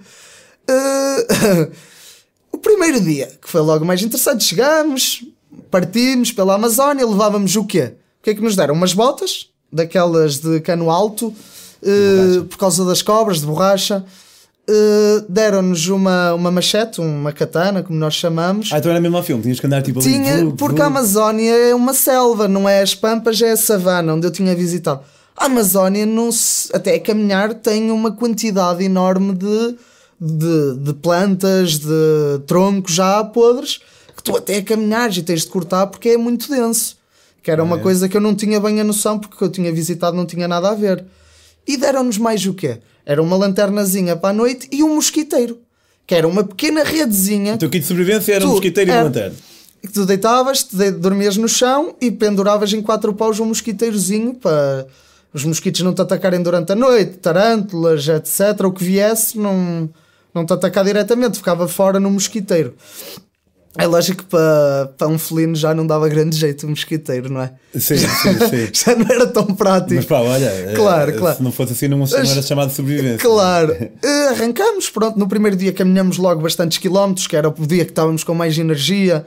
Eh, 0.70 1.72
o 2.52 2.58
primeiro 2.58 3.00
dia, 3.02 3.28
que 3.42 3.50
foi 3.50 3.62
logo 3.62 3.86
mais 3.86 4.02
interessante, 4.04 4.44
chegamos, 4.44 5.24
partimos 5.72 6.32
pela 6.32 6.56
Amazónia, 6.56 7.08
levávamos 7.08 7.56
o 7.56 7.64
quê? 7.64 7.94
O 8.20 8.24
que 8.24 8.32
é 8.32 8.36
que 8.36 8.42
nos 8.42 8.56
deram? 8.56 8.74
Umas 8.76 8.94
botas, 8.94 9.48
daquelas 9.72 10.40
de 10.40 10.60
cano 10.60 10.92
alto, 10.92 11.34
eh, 11.82 12.44
por 12.50 12.58
causa 12.58 12.84
das 12.86 13.02
cobras, 13.02 13.40
de 13.40 13.46
borracha. 13.48 14.06
Eh, 14.70 15.24
Deram-nos 15.30 15.88
uma, 15.88 16.34
uma 16.34 16.52
machete, 16.52 17.00
uma 17.00 17.32
katana, 17.32 17.82
como 17.82 17.98
nós 17.98 18.14
chamamos. 18.14 18.70
Ah, 18.74 18.80
então 18.80 18.92
era 18.92 19.00
mesmo 19.00 19.16
ao 19.16 19.24
filme, 19.24 19.42
tinhas 19.42 19.60
que 19.60 19.66
andar 19.66 19.82
tipo 19.82 20.00
ali. 20.00 20.12
Tinha, 20.12 20.52
porque 20.58 20.76
vru. 20.76 20.84
a 20.84 20.88
Amazónia 20.88 21.54
é 21.56 21.74
uma 21.74 21.94
selva, 21.94 22.48
não 22.50 22.68
é 22.68 22.82
as 22.82 22.94
pampas, 22.94 23.42
é 23.42 23.52
a 23.52 23.58
savana 23.58 24.14
onde 24.14 24.28
eu 24.28 24.32
tinha 24.32 24.54
visitado. 24.54 25.00
A 25.38 25.46
Amazónia, 25.46 26.06
não 26.06 26.32
se, 26.32 26.76
até 26.76 26.96
a 26.96 27.00
caminhar, 27.00 27.54
tem 27.54 27.92
uma 27.92 28.12
quantidade 28.12 28.84
enorme 28.84 29.34
de, 29.36 29.76
de, 30.20 30.76
de 30.80 30.94
plantas, 30.96 31.78
de 31.80 32.40
troncos 32.46 32.94
já 32.94 33.24
podres, 33.24 33.80
que 34.18 34.24
tu 34.24 34.36
até 34.36 34.58
a 34.58 34.64
caminhares 34.64 35.16
e 35.18 35.22
tens 35.22 35.42
de 35.42 35.48
cortar 35.48 35.88
porque 35.88 36.10
é 36.10 36.18
muito 36.18 36.50
denso. 36.50 36.98
Que 37.42 37.52
era 37.52 37.64
uma 37.64 37.78
coisa 37.78 38.10
que 38.10 38.18
eu 38.18 38.20
não 38.20 38.36
tinha 38.36 38.60
bem 38.60 38.82
a 38.82 38.84
noção, 38.84 39.18
porque 39.18 39.36
o 39.36 39.38
que 39.38 39.44
eu 39.46 39.50
tinha 39.50 39.72
visitado 39.72 40.18
não 40.18 40.26
tinha 40.26 40.46
nada 40.50 40.70
a 40.70 40.76
ver. 40.76 41.06
E 41.68 41.76
deram-nos 41.78 42.18
mais 42.18 42.46
o 42.46 42.54
quê? 42.54 42.78
Era 43.06 43.22
uma 43.22 43.36
lanternazinha 43.38 44.16
para 44.16 44.30
a 44.30 44.34
noite 44.34 44.68
e 44.72 44.84
um 44.84 44.96
mosquiteiro. 44.96 45.60
Que 46.06 46.16
era 46.16 46.28
uma 46.28 46.44
pequena 46.44 46.84
redezinha 46.84 47.56
O 47.56 47.58
teu 47.58 47.70
kit 47.70 47.82
de 47.82 47.88
sobrevivência 47.88 48.34
era 48.34 48.46
um 48.46 48.48
Tu- 48.48 48.52
mosquiteiro 48.54 48.90
e 48.90 48.94
uma 48.94 49.04
lanterna. 49.04 49.36
que 49.82 49.88
tu 49.90 50.06
deitavas, 50.06 50.64
te 50.64 50.76
de- 50.76 50.92
dormias 50.92 51.36
no 51.38 51.48
chão 51.50 51.96
e 52.00 52.10
penduravas 52.12 52.72
em 52.74 52.82
quatro 52.82 53.14
paus 53.14 53.40
um 53.40 53.46
mosquiteirozinho 53.46 54.34
para 54.36 54.88
os 55.34 55.44
mosquitos 55.44 55.82
não 55.82 55.94
te 55.94 56.02
atacarem 56.02 56.42
durante 56.42 56.72
a 56.72 56.76
noite, 56.76 57.18
tarântulas, 57.18 58.08
etc. 58.08 58.62
O 58.66 58.72
que 58.72 58.84
viesse 58.84 59.38
não, 59.38 59.90
não 60.34 60.46
te 60.46 60.54
atacar 60.54 60.86
diretamente, 60.86 61.38
ficava 61.38 61.68
fora 61.68 62.00
no 62.00 62.10
mosquiteiro. 62.10 62.74
É 63.78 63.86
lógico 63.86 64.24
que 64.24 64.30
para, 64.30 64.94
para 64.98 65.08
um 65.08 65.18
felino 65.18 65.56
já 65.56 65.74
não 65.74 65.86
dava 65.86 66.08
grande 66.10 66.36
jeito 66.38 66.66
o 66.66 66.70
mosquiteiro, 66.70 67.32
não 67.32 67.42
é? 67.42 67.54
Sim, 67.74 67.98
sim, 67.98 68.08
sim. 68.50 68.70
Já 68.74 68.96
não 68.96 69.06
era 69.10 69.28
tão 69.28 69.46
prático. 69.46 69.96
Mas 69.96 70.06
pá, 70.06 70.20
olha, 70.20 70.46
eh, 70.46 70.74
Claro, 70.76 71.12
eh, 71.12 71.14
claro. 71.14 71.38
se 71.38 71.44
não 71.44 71.52
fosse 71.52 71.74
assim, 71.74 71.88
não, 71.88 72.04
era 72.04 72.42
chamado 72.42 72.70
de 72.70 72.76
sobrevivência. 72.76 73.20
Claro. 73.20 73.76
Eh, 74.04 74.28
arrancamos, 74.30 74.90
pronto. 74.90 75.18
No 75.18 75.28
primeiro 75.28 75.56
dia 75.56 75.74
caminhamos 75.74 76.18
logo 76.18 76.42
bastantes 76.42 76.78
quilómetros, 76.78 77.28
que 77.28 77.36
era 77.36 77.50
o 77.50 77.68
dia 77.68 77.84
que 77.84 77.92
estávamos 77.92 78.24
com 78.24 78.34
mais 78.34 78.58
energia. 78.58 79.26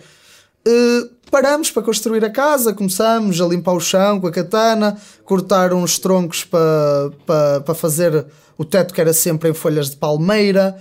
Eh, 0.67 1.09
paramos 1.31 1.71
para 1.71 1.83
construir 1.83 2.25
a 2.25 2.31
casa, 2.31 2.73
começamos 2.73 3.41
a 3.41 3.47
limpar 3.47 3.73
o 3.73 3.81
chão 3.81 4.21
com 4.21 4.27
a 4.27 4.31
katana, 4.31 4.97
cortar 5.25 5.73
uns 5.73 5.99
troncos 5.99 6.45
para, 6.45 7.11
para, 7.27 7.61
para 7.61 7.75
fazer 7.75 8.27
o 8.59 8.65
teto 8.65 8.93
que 8.93 9.01
era 9.01 9.13
sempre 9.13 9.51
em 9.51 9.55
folhas 9.55 9.91
de 9.91 9.97
palmeira. 9.97 10.77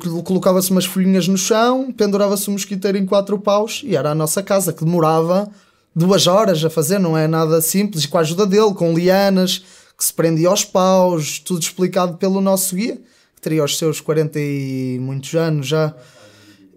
Col- 0.00 0.22
colocava-se 0.22 0.70
umas 0.70 0.84
folhinhas 0.84 1.28
no 1.28 1.38
chão, 1.38 1.92
pendurava-se 1.92 2.48
um 2.50 2.54
mosquiteiro 2.54 2.98
em 2.98 3.06
quatro 3.06 3.38
paus 3.38 3.82
e 3.84 3.94
era 3.94 4.10
a 4.10 4.14
nossa 4.14 4.42
casa 4.42 4.72
que 4.72 4.84
demorava 4.84 5.48
duas 5.94 6.26
horas 6.26 6.64
a 6.64 6.70
fazer, 6.70 6.98
não 6.98 7.16
é 7.16 7.26
nada 7.28 7.60
simples, 7.60 8.06
com 8.06 8.18
a 8.18 8.20
ajuda 8.20 8.46
dele, 8.46 8.74
com 8.74 8.92
lianas, 8.92 9.62
que 9.96 10.04
se 10.04 10.12
prendia 10.12 10.48
aos 10.48 10.64
paus, 10.64 11.38
tudo 11.38 11.62
explicado 11.62 12.16
pelo 12.16 12.40
nosso 12.40 12.74
guia, 12.74 12.96
que 13.36 13.40
teria 13.40 13.62
os 13.62 13.76
seus 13.78 14.00
40 14.00 14.38
e 14.40 14.98
muitos 15.00 15.34
anos 15.34 15.66
já. 15.66 15.94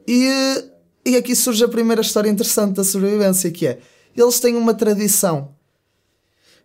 E, 0.07 0.63
e 1.05 1.15
aqui 1.15 1.35
surge 1.35 1.63
a 1.63 1.67
primeira 1.69 2.01
história 2.01 2.29
interessante 2.29 2.75
da 2.75 2.83
sobrevivência, 2.83 3.49
que 3.51 3.65
é, 3.65 3.79
eles 4.15 4.39
têm 4.39 4.55
uma 4.55 4.73
tradição. 4.73 5.49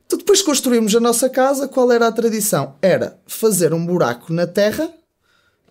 Então, 0.06 0.18
depois 0.18 0.38
de 0.40 0.44
construirmos 0.44 0.94
a 0.96 1.00
nossa 1.00 1.28
casa, 1.28 1.68
qual 1.68 1.92
era 1.92 2.06
a 2.08 2.12
tradição? 2.12 2.74
Era 2.82 3.18
fazer 3.26 3.72
um 3.74 3.84
buraco 3.84 4.32
na 4.32 4.46
terra, 4.46 4.90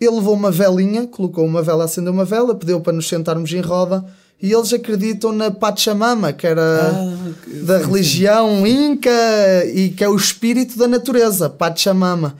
ele 0.06 0.16
levou 0.16 0.34
uma 0.34 0.52
velinha, 0.52 1.08
colocou 1.08 1.46
uma 1.46 1.62
vela, 1.62 1.86
acendeu 1.86 2.14
uma 2.14 2.26
vela, 2.26 2.54
pediu 2.56 2.80
para 2.82 2.94
nos 2.94 3.08
sentarmos 3.08 3.52
em 3.52 3.62
roda, 3.62 4.06
e 4.42 4.52
eles 4.54 4.72
acreditam 4.72 5.32
na 5.32 5.50
Pachamama, 5.50 6.32
que 6.32 6.46
era 6.46 6.62
Ah, 6.94 7.32
que- 7.44 7.60
da 7.62 7.80
religião 7.80 8.66
inca 8.68 9.10
e 9.74 9.90
que 9.90 10.04
é 10.04 10.10
o 10.10 10.16
espírito 10.16 10.78
da 10.78 10.88
natureza, 10.88 11.50
Pachamama. 11.50 12.36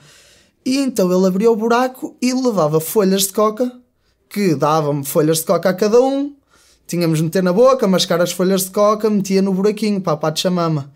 E 0.64 0.78
então 0.78 1.10
ele 1.12 1.26
abriu 1.26 1.52
o 1.52 1.56
buraco 1.56 2.14
e 2.22 2.32
levava 2.32 2.78
folhas 2.78 3.22
de 3.22 3.32
coca, 3.32 3.72
que 4.28 4.54
davam 4.54 5.02
folhas 5.02 5.38
de 5.38 5.44
coca 5.46 5.70
a 5.70 5.74
cada 5.74 6.00
um, 6.00 6.32
tínhamos 6.86 7.18
de 7.18 7.24
meter 7.24 7.42
na 7.42 7.52
boca, 7.52 7.88
mascar 7.88 8.20
as 8.20 8.30
folhas 8.30 8.64
de 8.66 8.70
coca, 8.70 9.08
metia 9.10 9.42
no 9.42 9.52
buraquinho 9.52 10.00
para 10.00 10.12
a 10.12 10.16
Pachamama. 10.16 10.90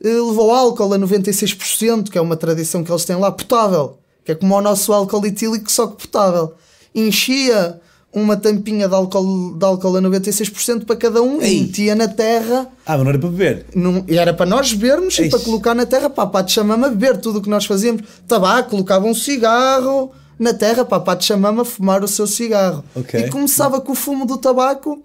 Levou 0.00 0.52
álcool 0.52 0.92
a 0.92 0.98
96%, 0.98 2.10
que 2.10 2.18
é 2.18 2.20
uma 2.20 2.36
tradição 2.36 2.84
que 2.84 2.92
eles 2.92 3.04
têm 3.04 3.16
lá, 3.16 3.32
potável, 3.32 3.98
que 4.26 4.32
é 4.32 4.34
como 4.34 4.54
o 4.54 4.60
nosso 4.60 4.92
álcool 4.92 5.24
etílico, 5.24 5.70
só 5.72 5.86
que 5.86 6.02
potável. 6.06 6.52
Enchia 6.94 7.80
uma 8.12 8.36
tampinha 8.36 8.88
de 8.88 8.94
álcool, 8.94 9.54
de 9.56 9.64
álcool 9.64 9.96
a 9.96 10.00
96% 10.00 10.84
para 10.86 10.96
cada 10.96 11.22
um 11.22 11.40
e 11.40 11.44
Ei. 11.44 11.60
metia 11.62 11.94
na 11.94 12.08
terra 12.08 12.66
Ah, 12.84 12.96
mas 12.96 13.00
não 13.02 13.10
era 13.10 13.18
para 13.18 13.28
beber. 13.28 13.66
não- 13.74 14.04
e 14.08 14.16
era 14.18 14.32
para 14.34 14.46
nós 14.46 14.72
bebermos 14.72 15.16
e 15.18 15.22
Eixe. 15.22 15.30
para 15.30 15.44
colocar 15.44 15.74
na 15.74 15.84
terra, 15.86 16.08
para 16.10 16.24
a 16.24 16.26
Pato 16.26 16.50
Chamama 16.50 16.88
beber 16.88 17.18
tudo 17.18 17.38
o 17.38 17.42
que 17.42 17.48
nós 17.50 17.66
fazíamos. 17.66 18.02
Tabaco, 18.26 18.70
colocava 18.70 19.06
um 19.06 19.14
cigarro 19.14 20.10
na 20.38 20.52
terra 20.54 20.84
para 20.84 20.96
a 20.96 21.00
Pato 21.00 21.24
Chamama 21.24 21.64
fumar 21.64 22.02
o 22.02 22.08
seu 22.08 22.26
cigarro. 22.26 22.82
Ok. 22.94 23.20
E 23.20 23.28
começava 23.30 23.80
com 23.80 23.92
o 23.92 23.94
fumo 23.94 24.26
do 24.26 24.38
tabaco 24.38 25.02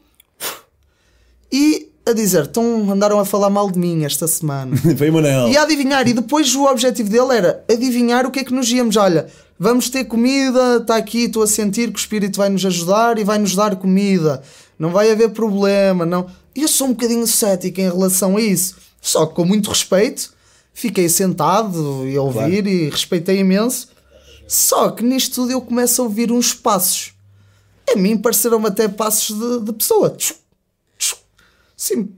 e 1.51 1.90
a 2.05 2.13
dizer: 2.13 2.45
então 2.45 2.91
andaram 2.91 3.19
a 3.19 3.25
falar 3.25 3.49
mal 3.49 3.69
de 3.69 3.77
mim 3.77 4.03
esta 4.03 4.27
semana. 4.27 4.75
Foi 4.97 5.09
o 5.09 5.13
Manel. 5.13 5.49
E 5.49 5.57
a 5.57 5.63
adivinhar, 5.63 6.07
e 6.07 6.13
depois 6.13 6.53
o 6.55 6.65
objetivo 6.65 7.09
dele 7.09 7.35
era 7.35 7.63
adivinhar 7.69 8.25
o 8.25 8.31
que 8.31 8.39
é 8.39 8.43
que 8.43 8.53
nos 8.53 8.71
íamos. 8.71 8.95
Olha, 8.97 9.27
vamos 9.59 9.89
ter 9.89 10.05
comida, 10.05 10.77
está 10.77 10.95
aqui, 10.95 11.25
estou 11.25 11.43
a 11.43 11.47
sentir 11.47 11.89
que 11.89 11.97
o 11.97 11.99
Espírito 11.99 12.37
vai 12.37 12.49
nos 12.49 12.65
ajudar 12.65 13.17
e 13.17 13.23
vai 13.23 13.37
nos 13.37 13.55
dar 13.55 13.75
comida. 13.75 14.41
Não 14.77 14.89
vai 14.89 15.11
haver 15.11 15.29
problema, 15.29 16.05
não. 16.05 16.25
Eu 16.55 16.67
sou 16.67 16.87
um 16.87 16.91
bocadinho 16.91 17.27
cético 17.27 17.79
em 17.79 17.89
relação 17.89 18.37
a 18.37 18.41
isso. 18.41 18.75
Só 18.99 19.25
que 19.25 19.35
com 19.35 19.45
muito 19.45 19.69
respeito, 19.69 20.33
fiquei 20.73 21.07
sentado 21.07 22.07
e 22.07 22.15
a 22.17 22.21
ouvir 22.21 22.65
e 22.67 22.89
respeitei 22.89 23.39
imenso. 23.39 23.89
Só 24.47 24.89
que 24.89 25.03
nisto 25.03 25.35
tudo 25.35 25.51
eu 25.51 25.61
começo 25.61 26.01
a 26.01 26.05
ouvir 26.05 26.31
uns 26.31 26.53
passos. 26.53 27.13
A 27.89 27.95
mim 27.95 28.17
pareceram-me 28.17 28.67
até 28.67 28.87
passos 28.87 29.37
de, 29.37 29.65
de 29.65 29.73
pessoa. 29.73 30.09
Tchu, 30.11 30.33
tchu. 30.33 30.40
Sim, 31.81 32.09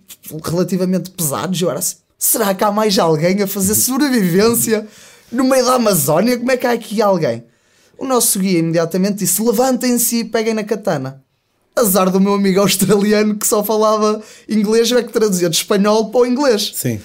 relativamente 0.43 1.09
pesados. 1.09 1.61
Eu 1.61 1.69
era 1.69 1.79
assim, 1.79 1.95
será 2.17 2.53
que 2.53 2.65
há 2.65 2.69
mais 2.69 2.99
alguém 2.99 3.41
a 3.41 3.47
fazer 3.47 3.75
sobrevivência 3.75 4.85
no 5.31 5.45
meio 5.45 5.63
da 5.63 5.75
Amazónia? 5.75 6.37
Como 6.37 6.51
é 6.51 6.57
que 6.57 6.67
há 6.67 6.73
aqui 6.73 7.01
alguém? 7.01 7.45
O 7.97 8.05
nosso 8.05 8.39
guia 8.39 8.59
imediatamente 8.59 9.19
disse: 9.19 9.41
levantem-se 9.41 10.17
e 10.17 10.23
peguem 10.25 10.53
na 10.53 10.65
katana. 10.65 11.23
Azar 11.73 12.09
do 12.09 12.19
meu 12.19 12.33
amigo 12.33 12.59
australiano 12.59 13.37
que 13.37 13.47
só 13.47 13.63
falava 13.63 14.21
inglês, 14.49 14.91
é 14.91 15.01
que 15.01 15.13
traduzia 15.13 15.49
de 15.49 15.55
espanhol 15.55 16.09
para 16.09 16.19
o 16.19 16.25
inglês. 16.25 16.73
Sim. 16.75 16.99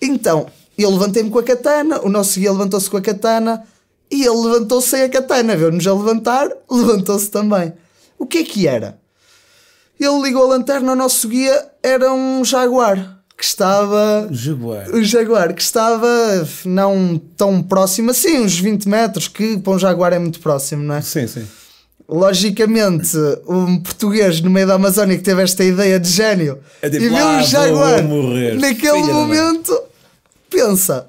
Então, 0.00 0.46
eu 0.78 0.90
levantei-me 0.90 1.28
com 1.28 1.40
a 1.40 1.42
katana, 1.42 2.00
o 2.00 2.08
nosso 2.08 2.40
guia 2.40 2.52
levantou-se 2.52 2.88
com 2.88 2.96
a 2.96 3.02
katana 3.02 3.64
e 4.10 4.24
ele 4.24 4.46
levantou-se 4.46 4.88
sem 4.88 5.02
a 5.02 5.10
katana. 5.10 5.54
Viu-nos 5.54 5.86
a 5.86 5.92
levantar, 5.92 6.48
levantou-se 6.70 7.30
também. 7.30 7.74
O 8.18 8.24
que 8.24 8.38
é 8.38 8.44
que 8.44 8.66
era? 8.66 8.98
Ele 10.00 10.22
ligou 10.22 10.44
a 10.44 10.56
lanterna, 10.56 10.92
o 10.92 10.96
nosso 10.96 11.28
guia 11.28 11.67
era 11.82 12.12
um 12.12 12.44
jaguar 12.44 13.18
que 13.36 13.44
estava. 13.44 14.28
Jaguar. 14.30 14.90
Um 14.90 15.02
jaguar 15.02 15.54
que 15.54 15.62
estava 15.62 16.08
não 16.64 17.20
tão 17.36 17.62
próximo 17.62 18.10
assim, 18.10 18.40
uns 18.40 18.58
20 18.58 18.88
metros, 18.88 19.28
que 19.28 19.58
para 19.58 19.72
um 19.72 19.78
jaguar 19.78 20.12
é 20.12 20.18
muito 20.18 20.40
próximo, 20.40 20.82
não 20.82 20.96
é? 20.96 21.00
Sim, 21.00 21.26
sim. 21.26 21.46
Logicamente, 22.08 23.16
um 23.46 23.80
português 23.80 24.40
no 24.40 24.48
meio 24.50 24.66
da 24.66 24.74
Amazónia 24.74 25.16
que 25.16 25.22
teve 25.22 25.42
esta 25.42 25.62
ideia 25.62 26.00
de 26.00 26.08
gênio 26.08 26.58
É 26.80 26.88
tipo, 26.88 27.04
e 27.04 27.08
viu 27.10 27.18
"Ah, 27.18 27.36
um 27.36 27.42
jaguar 27.42 28.02
naquele 28.02 28.78
filha 28.78 28.92
da 28.92 29.12
mãe." 29.12 29.12
momento, 29.12 29.78
pensa, 30.48 31.06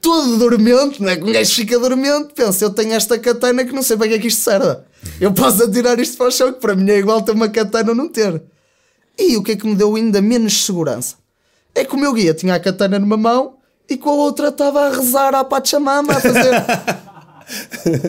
todo 0.00 0.38
dormente, 0.38 1.02
não 1.02 1.10
é 1.10 1.16
que 1.16 1.24
um 1.24 1.32
gajo 1.32 1.54
fica 1.54 1.78
dormente, 1.78 2.32
pensa, 2.34 2.64
eu 2.64 2.70
tenho 2.70 2.94
esta 2.94 3.18
katana 3.18 3.64
que 3.66 3.72
não 3.72 3.82
sei 3.82 3.98
para 3.98 4.08
que 4.08 4.14
é 4.14 4.18
que 4.18 4.28
isto 4.28 4.40
serve. 4.40 4.78
Eu 5.20 5.32
posso 5.32 5.62
atirar 5.62 6.00
isto 6.00 6.16
para 6.16 6.28
o 6.28 6.30
chão, 6.30 6.52
que 6.52 6.58
para 6.60 6.74
mim 6.74 6.90
é 6.90 6.98
igual 6.98 7.20
ter 7.22 7.32
uma 7.32 7.48
katana 7.48 7.90
ou 7.90 7.94
não 7.94 8.08
ter. 8.08 8.40
E 9.18 9.36
o 9.36 9.42
que 9.42 9.52
é 9.52 9.56
que 9.56 9.66
me 9.66 9.74
deu 9.74 9.94
ainda 9.96 10.20
menos 10.20 10.64
segurança? 10.64 11.16
É 11.74 11.84
que 11.84 11.94
o 11.94 11.98
meu 11.98 12.12
guia 12.12 12.34
tinha 12.34 12.54
a 12.54 12.60
katana 12.60 12.98
numa 12.98 13.16
mão 13.16 13.54
e 13.88 13.96
com 13.96 14.10
a 14.10 14.14
outra 14.14 14.48
estava 14.48 14.86
a 14.86 14.90
rezar 14.90 15.34
à 15.34 15.44
Pachamama, 15.44 16.14
a 16.14 16.20
fazer. 16.20 17.10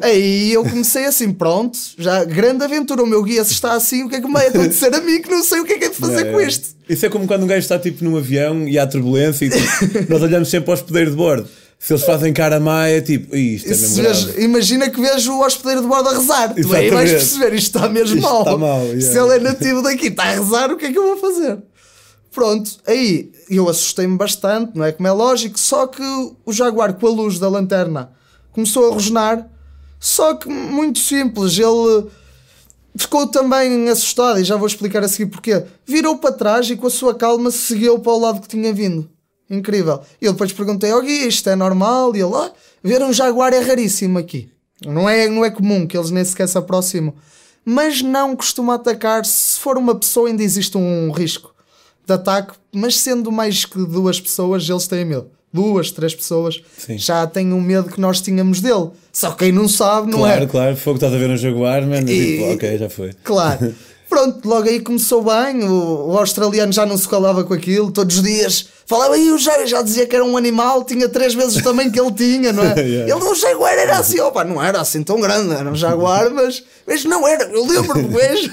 Aí 0.02 0.54
eu 0.54 0.64
comecei 0.64 1.06
assim, 1.06 1.34
pronto, 1.34 1.78
já 1.98 2.24
grande 2.24 2.64
aventura. 2.64 3.04
O 3.04 3.08
meu 3.08 3.24
guia 3.24 3.44
se 3.44 3.54
está 3.54 3.74
assim, 3.74 4.04
o 4.04 4.10
que 4.10 4.16
é 4.16 4.22
que 4.22 4.28
me 4.28 4.34
vai 4.34 4.48
acontecer 4.48 4.94
a 4.94 5.02
mim 5.02 5.22
que 5.22 5.30
não 5.30 5.44
sei 5.44 5.60
o 5.60 5.66
que 5.66 5.74
é 5.74 5.78
que 5.80 5.86
é 5.86 5.90
de 5.90 5.96
fazer 5.96 6.28
É, 6.28 6.32
com 6.32 6.42
isto? 6.42 6.76
Isso 6.88 7.06
é 7.06 7.10
como 7.10 7.26
quando 7.26 7.44
um 7.44 7.48
gajo 7.48 7.60
está 7.60 7.80
tipo 7.80 8.04
num 8.04 8.18
avião 8.18 8.68
e 8.68 8.78
há 8.78 8.86
turbulência 8.86 9.46
e 9.46 9.50
tipo, 9.50 9.66
nós 10.12 10.22
olhamos 10.22 10.50
sempre 10.50 10.70
ao 10.70 10.76
hospedeiro 10.76 11.12
de 11.12 11.18
bordo. 11.18 11.50
Se 11.84 11.94
eles 11.94 12.06
fazem 12.06 12.32
cara 12.32 12.60
má, 12.60 12.88
é 12.88 13.02
tipo, 13.02 13.36
"Ih, 13.36 13.56
isto 13.56 13.66
é 13.66 13.70
mesmo 13.72 13.88
Se 13.96 14.02
grave. 14.04 14.44
imagina 14.44 14.90
que 14.92 15.02
vejo 15.02 15.34
o 15.34 15.42
hospedeiro 15.44 15.82
de 15.82 15.88
bordo 15.88 16.10
a 16.10 16.14
rezar. 16.14 16.54
Tu 16.54 16.74
aí 16.76 16.92
vais 16.92 17.10
perceber, 17.12 17.54
isto 17.56 17.76
está 17.76 17.90
mesmo 17.90 18.18
Isto 18.18 18.30
mal. 18.30 18.40
está 18.44 18.56
mal, 18.58 18.82
Se 18.86 18.98
yeah. 19.14 19.20
ele 19.20 19.34
é 19.34 19.40
nativo 19.52 19.82
daqui, 19.82 20.08
está 20.08 20.24
a 20.26 20.32
rezar, 20.36 20.72
o 20.72 20.78
que 20.78 20.86
é 20.86 20.92
que 20.92 20.98
eu 21.00 21.04
vou 21.04 21.18
fazer? 21.18 21.58
Pronto, 22.32 22.72
aí 22.86 23.32
eu 23.50 23.68
assustei-me 23.68 24.16
bastante, 24.16 24.74
não 24.78 24.86
é? 24.86 24.92
Como 24.92 25.08
é 25.08 25.12
lógico, 25.12 25.60
só 25.60 25.88
que 25.88 26.04
o 26.46 26.54
Jaguar 26.54 26.94
com 26.94 27.08
a 27.08 27.10
luz 27.10 27.40
da 27.40 27.50
lanterna 27.50 28.12
começou 28.52 28.88
a 28.90 28.94
rosnar, 28.94 29.50
só 30.00 30.36
que 30.36 30.48
muito 30.50 31.00
simples, 31.00 31.58
ele 31.58 32.06
ficou 32.96 33.26
também 33.26 33.90
assustado 33.90 34.40
e 34.40 34.44
já 34.44 34.56
vou 34.56 34.68
explicar 34.68 35.04
a 35.04 35.08
seguir 35.08 35.32
porquê. 35.32 35.64
Virou 35.86 36.18
para 36.20 36.32
trás 36.32 36.70
e 36.70 36.76
com 36.76 36.86
a 36.86 36.92
sua 36.92 37.16
calma 37.16 37.50
seguiu 37.50 37.98
para 38.00 38.12
o 38.14 38.20
lado 38.20 38.40
que 38.42 38.48
tinha 38.48 38.72
vindo. 38.72 39.10
Incrível. 39.52 40.00
E 40.22 40.26
eu 40.26 40.32
depois 40.32 40.52
perguntei 40.54 40.92
ao 40.92 41.02
guia, 41.02 41.28
isto 41.28 41.50
é 41.50 41.56
normal? 41.56 42.16
E 42.16 42.22
ele, 42.22 42.34
ah, 42.34 42.52
ver 42.84 43.02
um 43.04 43.12
jaguar 43.12 43.54
é 43.54 43.60
raríssimo 43.60 44.18
aqui. 44.18 44.50
Não 44.86 45.08
é, 45.10 45.28
não 45.28 45.44
é 45.46 45.52
comum 45.52 45.86
que 45.86 45.96
eles 45.98 46.10
nem 46.10 46.24
sequer 46.24 46.48
se 46.48 46.58
aproximam. 46.58 47.14
Mas 47.64 48.02
não 48.02 48.36
costuma 48.36 48.76
atacar. 48.76 49.26
Se 49.26 49.60
for 49.60 49.78
uma 49.78 49.94
pessoa 49.94 50.28
ainda 50.30 50.42
existe 50.42 50.78
um 50.78 51.12
risco 51.12 51.54
de 52.08 52.14
ataque. 52.14 52.54
Mas 52.74 52.98
sendo 52.98 53.32
mais 53.32 53.66
que 53.66 53.78
duas 53.86 54.20
pessoas, 54.20 54.68
eles 54.68 54.88
têm 54.88 55.06
medo. 55.06 55.28
Duas, 55.54 55.92
três 55.92 56.16
pessoas 56.16 56.62
Sim. 56.78 56.98
já 56.98 57.28
têm 57.28 57.52
o 57.52 57.60
medo 57.60 57.90
que 57.90 58.00
nós 58.00 58.22
tínhamos 58.22 58.62
dele. 58.62 58.90
Só 59.12 59.32
quem 59.32 59.52
não 59.52 59.68
sabe, 59.68 60.10
não 60.10 60.20
Claro, 60.20 60.44
é? 60.44 60.48
claro, 60.48 60.78
foi 60.78 60.94
o 60.94 60.96
que 60.96 61.04
estás 61.06 61.14
a 61.14 61.18
ver 61.22 61.28
no 61.28 61.36
Jaguar, 61.36 61.86
mano. 61.86 62.10
E- 62.10 62.38
Tipo, 62.38 62.54
ok, 62.54 62.78
já 62.78 62.90
foi. 62.90 63.12
Claro. 63.24 63.76
Pronto, 64.12 64.46
logo 64.46 64.68
aí 64.68 64.82
começou 64.82 65.24
bem. 65.24 65.64
O, 65.64 66.10
o 66.10 66.18
australiano 66.18 66.74
já 66.74 66.86
não 66.86 66.98
se 66.98 67.08
calava 67.08 67.46
com 67.46 67.54
aquilo. 67.54 67.92
Todos 67.94 68.18
os 68.18 68.22
dias 68.24 68.68
falava 68.86 69.14
aí 69.16 69.32
o 69.32 69.38
já, 69.38 69.66
já 69.66 69.82
dizia 69.82 70.06
que 70.06 70.14
era 70.14 70.26
um 70.26 70.36
animal, 70.36 70.84
tinha 70.84 71.08
três 71.08 71.34
vezes 71.34 71.56
o 71.56 71.64
tamanho 71.64 71.90
que 71.90 71.98
ele 72.00 72.12
tinha, 72.12 72.52
não 72.52 72.62
é? 72.62 72.76
Yeah. 72.82 73.16
Ele, 73.16 73.24
o 73.24 73.34
jaguar 73.34 73.72
era 73.74 73.98
assim, 74.00 74.20
opa, 74.20 74.44
não 74.44 74.62
era 74.62 74.82
assim 74.82 75.02
tão 75.02 75.22
grande, 75.22 75.54
era 75.56 75.70
um 75.72 75.76
jaguar, 75.76 76.30
mas, 76.30 76.62
mas 76.86 77.06
não 77.06 77.26
era. 77.26 77.46
Eu 77.46 77.66
lembro-me, 77.66 78.10
vejo. 78.14 78.52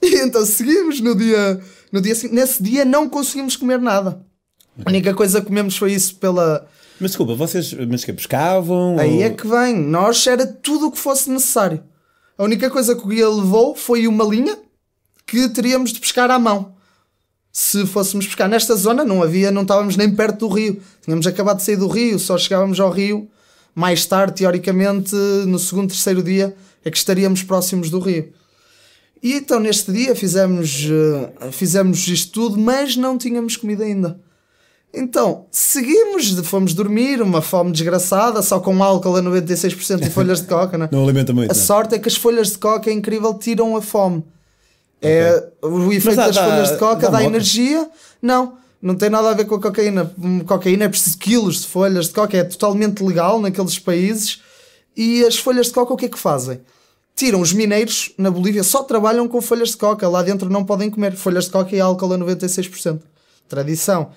E 0.00 0.14
então 0.20 0.46
seguimos 0.46 1.00
no 1.00 1.16
dia, 1.16 1.60
no 1.90 2.00
dia 2.00 2.14
seguinte. 2.14 2.34
Nesse 2.40 2.62
dia 2.62 2.84
não 2.84 3.08
conseguimos 3.08 3.56
comer 3.56 3.80
nada. 3.80 4.20
A 4.84 4.88
única 4.88 5.12
coisa 5.14 5.40
que 5.40 5.48
comemos 5.48 5.76
foi 5.76 5.92
isso 5.94 6.14
pela. 6.14 6.64
Mas 7.00 7.10
desculpa, 7.10 7.34
vocês 7.34 7.72
mas 7.88 8.04
que 8.04 8.12
pescavam? 8.12 8.96
Aí 9.00 9.16
ou- 9.18 9.22
é 9.24 9.30
que 9.30 9.46
vem. 9.48 9.76
Nós 9.76 10.24
era 10.28 10.46
tudo 10.46 10.86
o 10.86 10.92
que 10.92 10.98
fosse 10.98 11.28
necessário. 11.28 11.82
A 12.38 12.44
única 12.44 12.70
coisa 12.70 12.94
que 12.94 13.04
o 13.04 13.08
guia 13.08 13.28
levou 13.28 13.74
foi 13.74 14.06
uma 14.06 14.24
linha 14.24 14.56
que 15.26 15.48
teríamos 15.48 15.92
de 15.92 15.98
pescar 15.98 16.30
à 16.30 16.38
mão. 16.38 16.76
Se 17.52 17.84
fôssemos 17.84 18.26
pescar 18.26 18.48
nesta 18.48 18.76
zona, 18.76 19.04
não 19.04 19.22
havia, 19.22 19.50
não 19.50 19.62
estávamos 19.62 19.96
nem 19.96 20.14
perto 20.14 20.46
do 20.46 20.54
rio. 20.54 20.80
Tínhamos 21.02 21.26
acabado 21.26 21.56
de 21.56 21.64
sair 21.64 21.76
do 21.76 21.88
rio, 21.88 22.16
só 22.18 22.38
chegávamos 22.38 22.78
ao 22.78 22.90
rio 22.90 23.28
mais 23.74 24.06
tarde, 24.06 24.34
teoricamente, 24.34 25.14
no 25.46 25.58
segundo, 25.58 25.88
terceiro 25.88 26.20
dia, 26.20 26.56
é 26.84 26.90
que 26.90 26.96
estaríamos 26.96 27.44
próximos 27.44 27.90
do 27.90 28.00
rio. 28.00 28.32
E 29.22 29.34
então 29.34 29.60
neste 29.60 29.92
dia 29.92 30.16
fizemos, 30.16 30.84
eh, 30.90 31.50
fizemos 31.52 32.06
isto 32.08 32.32
tudo, 32.32 32.58
mas 32.58 32.96
não 32.96 33.18
tínhamos 33.18 33.56
comida 33.56 33.84
ainda. 33.84 34.20
Então, 34.92 35.46
seguimos, 35.50 36.30
fomos 36.48 36.72
dormir, 36.72 37.20
uma 37.20 37.42
fome 37.42 37.70
desgraçada, 37.72 38.40
só 38.42 38.58
com 38.58 38.82
álcool 38.82 39.16
a 39.16 39.22
96% 39.22 40.06
e 40.06 40.10
folhas 40.10 40.40
de 40.40 40.46
coca, 40.48 40.78
né? 40.78 40.88
Não 40.90 41.02
alimenta 41.04 41.32
muito. 41.32 41.50
A 41.50 41.54
não? 41.54 41.62
sorte 41.62 41.94
é 41.94 41.98
que 41.98 42.08
as 42.08 42.16
folhas 42.16 42.50
de 42.52 42.58
coca 42.58 42.88
é 42.88 42.92
incrível, 42.92 43.34
tiram 43.34 43.76
a 43.76 43.82
fome. 43.82 44.24
É, 45.00 45.46
o 45.62 45.92
efeito 45.92 46.16
dá- 46.16 46.26
das 46.26 46.34
dá- 46.36 46.44
folhas 46.44 46.70
de 46.72 46.76
coca 46.78 47.10
dá 47.10 47.18
dá, 47.18 47.24
energia. 47.24 47.88
Não, 48.20 48.54
não 48.80 48.94
tem 48.96 49.10
nada 49.10 49.30
a 49.30 49.34
ver 49.34 49.44
com 49.44 49.56
a 49.56 49.60
cocaína. 49.60 50.10
Hum, 50.18 50.40
Cocaína 50.40 50.84
é 50.86 50.88
preciso 50.88 51.18
quilos 51.18 51.60
de 51.60 51.66
folhas 51.68 52.06
de 52.08 52.14
coca, 52.14 52.36
é 52.36 52.42
totalmente 52.44 53.02
legal 53.04 53.40
naqueles 53.40 53.78
países. 53.78 54.40
E 54.96 55.22
as 55.24 55.36
folhas 55.36 55.66
de 55.66 55.72
coca 55.74 55.92
o 55.92 55.96
que 55.96 56.06
é 56.06 56.08
que 56.08 56.18
fazem? 56.18 56.60
Tiram 57.14 57.40
os 57.40 57.52
mineiros 57.52 58.12
na 58.16 58.30
Bolívia, 58.30 58.62
só 58.64 58.82
trabalham 58.82 59.28
com 59.28 59.40
folhas 59.40 59.70
de 59.70 59.76
coca, 59.76 60.08
lá 60.08 60.22
dentro 60.22 60.48
não 60.48 60.64
podem 60.64 60.88
comer 60.90 61.14
folhas 61.14 61.44
de 61.44 61.50
coca 61.50 61.76
e 61.76 61.80
álcool 61.80 62.12
a 62.14 62.18
96%. 62.18 63.00
Tradição. 63.48 64.10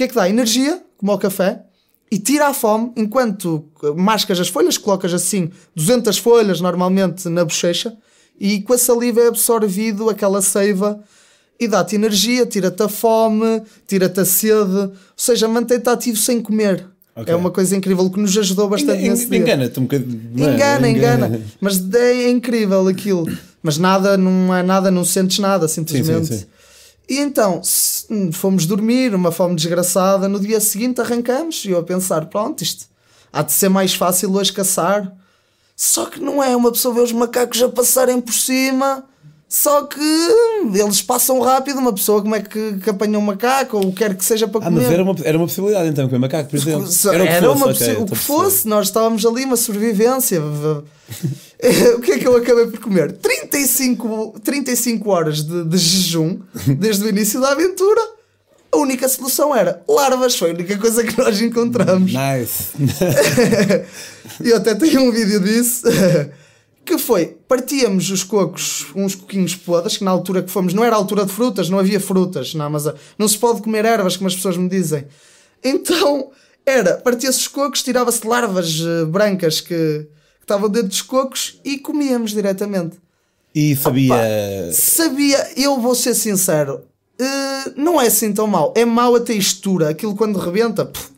O 0.00 0.02
que 0.02 0.04
é 0.04 0.08
que 0.08 0.14
dá? 0.14 0.26
Energia, 0.30 0.80
como 0.96 1.12
o 1.12 1.18
café, 1.18 1.60
e 2.10 2.18
tira 2.18 2.46
a 2.48 2.54
fome 2.54 2.90
enquanto 2.96 3.66
mascas 3.94 4.40
as 4.40 4.48
folhas, 4.48 4.78
colocas 4.78 5.12
assim 5.12 5.50
200 5.76 6.16
folhas 6.16 6.58
normalmente 6.58 7.28
na 7.28 7.44
bochecha 7.44 7.94
e 8.40 8.62
com 8.62 8.72
a 8.72 8.78
saliva 8.78 9.20
é 9.20 9.26
absorvido 9.28 10.08
aquela 10.08 10.40
seiva 10.40 10.98
e 11.60 11.68
dá-te 11.68 11.96
energia, 11.96 12.46
tira-te 12.46 12.82
a 12.82 12.88
fome, 12.88 13.60
tira-te 13.86 14.20
a 14.20 14.24
sede, 14.24 14.74
ou 14.74 14.92
seja, 15.14 15.46
mantém-te 15.46 15.90
ativo 15.90 16.16
sem 16.16 16.40
comer. 16.40 16.86
Ok. 17.14 17.30
É 17.34 17.36
uma 17.36 17.50
coisa 17.50 17.76
incrível 17.76 18.08
que 18.08 18.18
nos 18.18 18.34
ajudou 18.38 18.70
bastante 18.70 19.02
Enga- 19.02 19.10
nesse. 19.10 19.36
Engana-te 19.36 19.78
um 19.80 19.82
bocadinho. 19.82 20.22
é? 20.38 20.54
Engana, 20.54 20.88
engana. 20.88 21.42
Mas 21.60 21.78
é 21.94 22.30
incrível 22.30 22.88
aquilo. 22.88 23.26
Mas 23.62 23.76
nada, 23.76 24.16
não 24.16 24.54
é 24.54 24.62
nada, 24.62 24.90
não 24.90 25.04
sentes 25.04 25.38
nada, 25.38 25.68
simplesmente. 25.68 26.28
Sim, 26.28 26.32
sim, 26.32 26.38
sim. 26.38 26.46
E 27.06 27.18
então, 27.18 27.60
se- 27.62 27.99
fomos 28.32 28.66
dormir, 28.66 29.14
uma 29.14 29.30
fome 29.30 29.54
desgraçada. 29.54 30.28
No 30.28 30.40
dia 30.40 30.60
seguinte 30.60 31.00
arrancamos 31.00 31.64
e 31.64 31.70
eu 31.70 31.78
a 31.78 31.82
pensar: 31.82 32.26
pronto, 32.26 32.62
isto 32.62 32.86
há 33.32 33.42
de 33.42 33.52
ser 33.52 33.68
mais 33.68 33.94
fácil 33.94 34.32
hoje 34.34 34.52
caçar. 34.52 35.14
Só 35.76 36.06
que 36.06 36.20
não 36.20 36.42
é. 36.42 36.54
Uma 36.54 36.72
pessoa 36.72 36.94
vê 36.94 37.00
os 37.00 37.12
macacos 37.12 37.62
a 37.62 37.68
passarem 37.68 38.20
por 38.20 38.34
cima. 38.34 39.04
Só 39.52 39.82
que 39.82 39.98
eles 40.74 41.02
passam 41.02 41.40
rápido. 41.40 41.80
Uma 41.80 41.92
pessoa, 41.92 42.22
como 42.22 42.36
é 42.36 42.40
que, 42.40 42.74
que 42.78 42.88
apanha 42.88 43.18
um 43.18 43.22
macaco 43.22 43.78
ou 43.78 43.86
o 43.86 43.90
que 43.90 43.98
quer 43.98 44.14
que 44.16 44.24
seja 44.24 44.46
para 44.46 44.60
Ah, 44.60 44.64
comer? 44.70 44.82
mas 44.82 44.92
era 44.92 45.02
uma, 45.02 45.16
era 45.24 45.36
uma 45.36 45.46
possibilidade 45.48 45.88
então, 45.88 46.08
com 46.08 46.14
o 46.14 46.20
macaco, 46.20 46.48
por 46.50 46.56
exemplo. 46.56 46.86
Se- 46.86 47.08
Era 47.08 47.24
o 47.24 47.26
que 47.26 47.32
fosse, 47.34 47.46
uma 47.56 47.66
ok, 47.66 47.74
possi- 47.88 47.96
o 48.02 48.06
que 48.06 48.14
fosse, 48.14 48.68
nós 48.68 48.86
estávamos 48.86 49.26
ali, 49.26 49.44
uma 49.44 49.56
sobrevivência. 49.56 50.40
o 51.96 52.00
que 52.00 52.12
é 52.12 52.18
que 52.20 52.28
eu 52.28 52.36
acabei 52.36 52.68
por 52.68 52.78
comer? 52.78 53.10
35, 53.10 54.36
35 54.44 55.10
horas 55.10 55.42
de, 55.42 55.64
de 55.64 55.76
jejum 55.78 56.38
desde 56.78 57.04
o 57.04 57.08
início 57.08 57.40
da 57.40 57.50
aventura. 57.50 58.00
A 58.72 58.76
única 58.76 59.08
solução 59.08 59.52
era 59.52 59.82
larvas, 59.88 60.36
foi 60.36 60.52
a 60.52 60.54
única 60.54 60.78
coisa 60.78 61.02
que 61.02 61.18
nós 61.18 61.40
encontramos. 61.40 62.12
Nice. 62.12 62.68
Eu 64.48 64.58
até 64.58 64.76
tenho 64.76 65.02
um 65.02 65.10
vídeo 65.10 65.40
disso. 65.40 65.82
Que 66.84 66.98
foi, 66.98 67.38
partíamos 67.46 68.10
os 68.10 68.24
cocos, 68.24 68.86
uns 68.96 69.14
coquinhos 69.14 69.54
podres, 69.54 69.98
que 69.98 70.04
na 70.04 70.10
altura 70.10 70.42
que 70.42 70.50
fomos, 70.50 70.74
não 70.74 70.84
era 70.84 70.96
altura 70.96 71.24
de 71.24 71.32
frutas, 71.32 71.68
não 71.68 71.78
havia 71.78 72.00
frutas 72.00 72.54
na 72.54 72.64
Amazônia. 72.64 72.98
Não 73.18 73.28
se 73.28 73.38
pode 73.38 73.62
comer 73.62 73.84
ervas, 73.84 74.16
como 74.16 74.28
as 74.28 74.34
pessoas 74.34 74.56
me 74.56 74.68
dizem. 74.68 75.06
Então, 75.62 76.30
era, 76.64 76.96
partia-se 76.96 77.38
os 77.38 77.48
cocos, 77.48 77.82
tirava-se 77.82 78.26
larvas 78.26 78.80
eh, 78.80 79.04
brancas 79.04 79.60
que, 79.60 79.66
que 79.74 80.08
estavam 80.42 80.68
dentro 80.68 80.88
dos 80.88 81.02
cocos 81.02 81.60
e 81.64 81.78
comíamos 81.78 82.32
diretamente. 82.32 82.98
E 83.54 83.76
sabia. 83.76 84.14
Sabia, 84.72 85.50
eu 85.56 85.80
vou 85.80 85.94
ser 85.94 86.14
sincero, 86.14 86.82
eh, 87.18 87.72
não 87.76 88.00
é 88.00 88.06
assim 88.06 88.32
tão 88.32 88.46
mau. 88.46 88.72
É 88.76 88.84
mau 88.84 89.14
a 89.14 89.20
textura, 89.20 89.90
aquilo 89.90 90.16
quando 90.16 90.38
rebenta, 90.38 90.86
pff, 90.86 91.10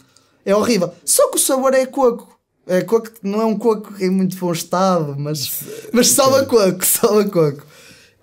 é 0.44 0.55
horrível. 0.55 0.92
Só 1.05 1.29
que 1.29 1.37
o 1.37 1.40
sabor 1.40 1.75
é 1.75 1.87
coco. 1.87 2.32
É 2.66 2.81
coco, 2.83 3.11
não 3.22 3.40
é 3.40 3.44
um 3.44 3.57
coco 3.57 3.92
em 4.01 4.09
muito 4.09 4.37
bom 4.37 4.53
estado, 4.53 5.16
mas, 5.18 5.51
mas 5.92 6.09
salva 6.09 6.44
coco, 6.46 6.85
salva 6.87 7.25
coco. 7.25 7.66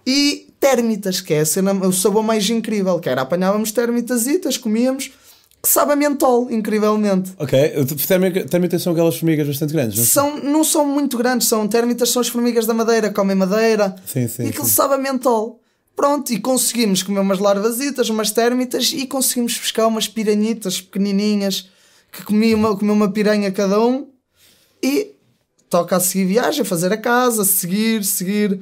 E 0.08 0.48
térmitas, 0.60 1.22
que 1.22 1.34
é 1.34 1.42
a 1.42 1.46
cena, 1.46 1.74
o 1.74 1.92
sabor 1.92 2.24
mais 2.24 2.50
incrível, 2.50 3.00
que 3.00 3.10
era 3.10 3.22
apanhávamos 3.22 3.72
termitasitas, 3.72 4.58
comíamos, 4.58 5.12
que 5.62 5.68
sabe 5.68 5.92
a 5.92 5.96
mentol, 5.96 6.50
incrivelmente. 6.50 7.32
Ok, 7.38 7.60
termitas 8.50 8.82
são 8.82 8.94
aquelas 8.94 9.18
formigas 9.18 9.46
bastante 9.46 9.74
grandes, 9.74 9.98
não 9.98 10.06
São, 10.06 10.38
não 10.38 10.64
são 10.64 10.86
muito 10.86 11.18
grandes, 11.18 11.48
são 11.48 11.68
térmitas, 11.68 12.10
são 12.10 12.22
as 12.22 12.30
formigas 12.30 12.66
da 12.66 12.74
madeira, 12.74 13.10
comem 13.12 13.36
madeira. 13.36 13.96
Sim, 14.06 14.28
sim, 14.28 14.44
E 14.46 14.50
aquilo 14.50 14.66
sim. 14.66 14.72
sabe 14.72 14.94
a 14.94 14.98
mentol. 14.98 15.60
Pronto, 15.96 16.32
e 16.32 16.40
conseguimos 16.40 17.04
comer 17.04 17.20
umas 17.20 17.40
larvasitas, 17.40 18.10
umas 18.10 18.32
térmitas 18.32 18.94
e 18.94 19.06
conseguimos 19.06 19.58
pescar 19.58 19.86
umas 19.86 20.08
piranhitas 20.08 20.80
pequenininhas 20.80 21.70
que 22.10 22.24
comi 22.24 22.56
uma, 22.56 22.76
comi 22.78 22.92
uma 22.92 23.12
piranha 23.12 23.52
cada 23.52 23.82
um 23.82 24.08
e 24.82 25.16
toca 25.70 25.96
a 25.96 26.00
seguir 26.00 26.26
viagem, 26.26 26.64
fazer 26.66 26.92
a 26.92 26.98
casa, 26.98 27.44
seguir, 27.44 28.04
seguir. 28.04 28.60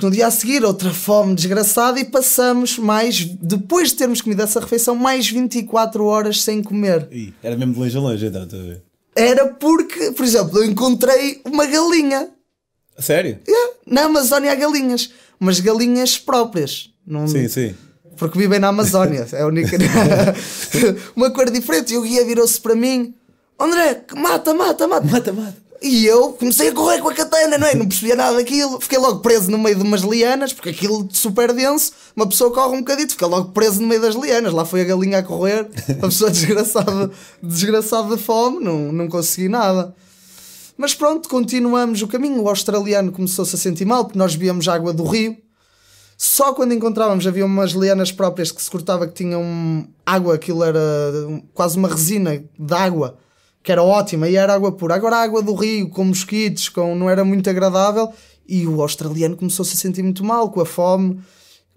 No 0.00 0.10
dia 0.10 0.26
a 0.26 0.30
seguir, 0.30 0.62
outra 0.62 0.92
fome 0.92 1.34
desgraçada 1.34 1.98
e 1.98 2.04
passamos 2.04 2.78
mais, 2.78 3.24
depois 3.24 3.90
de 3.90 3.96
termos 3.96 4.20
comido 4.20 4.42
essa 4.42 4.60
refeição, 4.60 4.94
mais 4.94 5.28
24 5.28 6.04
horas 6.04 6.42
sem 6.42 6.62
comer. 6.62 7.08
Ih, 7.10 7.32
era 7.42 7.56
mesmo 7.56 7.72
de 7.72 7.80
longe 7.80 7.96
a 7.96 8.00
longe, 8.00 8.26
então, 8.26 8.44
estás 8.44 8.62
a 8.62 8.66
ver? 8.66 8.82
Era 9.16 9.46
porque, 9.46 10.12
por 10.12 10.24
exemplo, 10.24 10.58
eu 10.58 10.64
encontrei 10.64 11.40
uma 11.46 11.64
galinha. 11.64 12.28
A 12.96 13.00
Sério? 13.00 13.38
Yeah, 13.48 13.72
na 13.86 14.04
Amazónia 14.04 14.52
há 14.52 14.54
galinhas. 14.54 15.10
Umas 15.40 15.60
galinhas 15.60 16.18
próprias. 16.18 16.90
Não, 17.06 17.26
Sim, 17.26 17.48
sim. 17.48 17.74
Porque 18.18 18.38
vivem 18.38 18.58
na 18.58 18.68
Amazónia. 18.68 19.26
É 19.32 19.42
a 19.42 19.46
única. 19.46 19.76
uma 21.16 21.30
cor 21.30 21.50
diferente. 21.50 21.94
E 21.94 21.96
o 21.96 22.02
guia 22.02 22.24
virou-se 22.24 22.60
para 22.60 22.74
mim: 22.74 23.14
André, 23.58 24.04
mata, 24.16 24.54
mata, 24.54 24.86
mata. 24.86 25.06
Mata, 25.10 25.32
mata. 25.32 25.66
E 25.82 26.06
eu 26.06 26.32
comecei 26.32 26.68
a 26.68 26.72
correr 26.72 27.00
com 27.00 27.08
a 27.08 27.14
katana, 27.14 27.58
não 27.58 27.66
é? 27.66 27.74
Não 27.74 27.86
percebia 27.86 28.16
nada 28.16 28.36
daquilo. 28.36 28.80
Fiquei 28.80 28.98
logo 28.98 29.20
preso 29.20 29.50
no 29.50 29.58
meio 29.58 29.76
de 29.76 29.82
umas 29.82 30.00
lianas, 30.00 30.52
porque 30.52 30.70
aquilo 30.70 31.06
super 31.12 31.52
denso, 31.52 31.92
uma 32.14 32.26
pessoa 32.26 32.52
corre 32.52 32.74
um 32.74 32.80
bocadito, 32.80 33.12
fica 33.12 33.26
logo 33.26 33.52
preso 33.52 33.80
no 33.80 33.86
meio 33.86 34.00
das 34.00 34.14
lianas. 34.14 34.52
Lá 34.52 34.64
foi 34.64 34.80
a 34.80 34.84
galinha 34.84 35.18
a 35.18 35.22
correr, 35.22 35.68
a 36.02 36.06
pessoa 36.06 36.30
desgraçada, 36.32 37.10
desgraçada 37.42 38.16
de 38.16 38.22
fome, 38.22 38.64
não, 38.64 38.90
não 38.92 39.08
consegui 39.08 39.48
nada. 39.48 39.94
Mas 40.76 40.94
pronto, 40.94 41.28
continuamos 41.28 42.02
o 42.02 42.08
caminho. 42.08 42.42
O 42.42 42.48
australiano 42.48 43.12
começou-se 43.12 43.54
a 43.54 43.58
sentir 43.58 43.84
mal, 43.84 44.04
porque 44.04 44.18
nós 44.18 44.34
bebíamos 44.34 44.66
água 44.68 44.92
do 44.92 45.04
rio. 45.04 45.36
Só 46.18 46.54
quando 46.54 46.72
encontrávamos 46.72 47.26
havia 47.26 47.44
umas 47.44 47.72
lianas 47.72 48.10
próprias 48.10 48.50
que 48.50 48.62
se 48.62 48.70
cortava 48.70 49.06
que 49.06 49.12
tinham 49.12 49.86
água, 50.04 50.34
aquilo 50.34 50.64
era 50.64 50.80
quase 51.52 51.76
uma 51.76 51.88
resina 51.88 52.42
de 52.58 52.74
água 52.74 53.18
que 53.66 53.72
era 53.72 53.82
ótima 53.82 54.28
e 54.28 54.36
era 54.36 54.54
água 54.54 54.70
pura. 54.70 54.94
Agora 54.94 55.16
a 55.16 55.22
água 55.22 55.42
do 55.42 55.52
rio, 55.52 55.88
com 55.90 56.04
mosquitos, 56.04 56.68
com, 56.68 56.94
não 56.94 57.10
era 57.10 57.24
muito 57.24 57.50
agradável 57.50 58.12
e 58.48 58.64
o 58.64 58.80
australiano 58.80 59.36
começou-se 59.36 59.74
a 59.74 59.76
sentir 59.76 60.04
muito 60.04 60.24
mal 60.24 60.48
com 60.52 60.60
a 60.60 60.64
fome. 60.64 61.20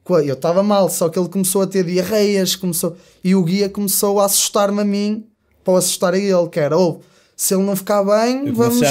Com 0.04 0.14
a, 0.14 0.24
eu 0.24 0.36
estava 0.36 0.62
mal, 0.62 0.88
só 0.88 1.10
que 1.10 1.18
ele 1.18 1.28
começou 1.28 1.64
a 1.64 1.68
ter 1.68 1.84
diarreias 1.84 2.56
começou, 2.56 2.96
e 3.24 3.34
o 3.34 3.42
guia 3.42 3.68
começou 3.68 4.20
a 4.20 4.26
assustar-me 4.26 4.82
a 4.82 4.86
mim 4.86 5.26
para 5.64 5.80
assustar 5.80 6.14
a 6.14 6.18
ele, 6.20 6.48
que 6.50 6.60
era, 6.60 6.78
ou 6.78 7.02
oh, 7.02 7.06
se 7.36 7.56
ele 7.56 7.64
não 7.64 7.76
ficar 7.76 8.04
bem, 8.04 8.54
vamos, 8.54 8.82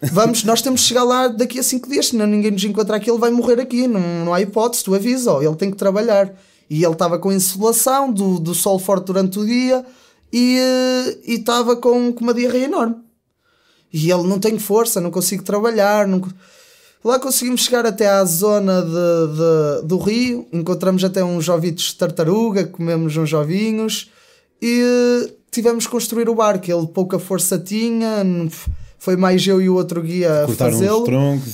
vamos, 0.10 0.42
nós 0.42 0.62
temos 0.62 0.80
que 0.80 0.88
chegar 0.88 1.04
lá 1.04 1.28
daqui 1.28 1.58
a 1.58 1.62
5 1.62 1.90
dias, 1.90 2.06
senão 2.06 2.26
ninguém 2.26 2.52
nos 2.52 2.64
encontrar 2.64 2.96
aqui, 2.96 3.10
ele 3.10 3.18
vai 3.18 3.30
morrer 3.30 3.60
aqui, 3.60 3.86
não, 3.86 4.00
não 4.24 4.32
há 4.32 4.40
hipótese, 4.40 4.82
tu 4.82 4.94
avisa, 4.94 5.32
ele 5.42 5.56
tem 5.56 5.70
que 5.70 5.76
trabalhar. 5.76 6.32
E 6.70 6.82
ele 6.82 6.92
estava 6.92 7.18
com 7.18 7.30
insolação 7.30 8.10
do, 8.10 8.40
do 8.40 8.54
sol 8.54 8.78
forte 8.78 9.04
durante 9.04 9.38
o 9.38 9.44
dia, 9.44 9.84
e 10.32 11.18
estava 11.26 11.76
com, 11.76 12.12
com 12.12 12.24
uma 12.24 12.34
diarreia 12.34 12.64
enorme. 12.64 12.96
E 13.92 14.10
ele 14.10 14.22
não 14.28 14.38
tem 14.38 14.58
força, 14.58 15.00
não 15.00 15.10
consigo 15.10 15.42
trabalhar. 15.42 16.06
Não... 16.06 16.22
Lá 17.04 17.18
conseguimos 17.18 17.62
chegar 17.62 17.86
até 17.86 18.08
à 18.08 18.24
zona 18.24 18.82
de, 18.82 18.90
de, 18.90 19.88
do 19.88 19.98
rio, 19.98 20.46
encontramos 20.52 21.02
até 21.02 21.24
uns 21.24 21.48
ovitos 21.48 21.84
de 21.84 21.96
tartaruga, 21.96 22.64
comemos 22.64 23.16
uns 23.16 23.32
ovinhos 23.32 24.10
e 24.60 25.32
tivemos 25.50 25.86
que 25.86 25.90
construir 25.90 26.28
o 26.28 26.34
barco. 26.34 26.70
Ele 26.70 26.86
pouca 26.86 27.18
força 27.18 27.58
tinha, 27.58 28.24
foi 28.98 29.16
mais 29.16 29.44
eu 29.46 29.60
e 29.62 29.68
o 29.68 29.74
outro 29.74 30.02
guia 30.02 30.44
a 30.44 30.48
fazê-lo. 30.48 31.04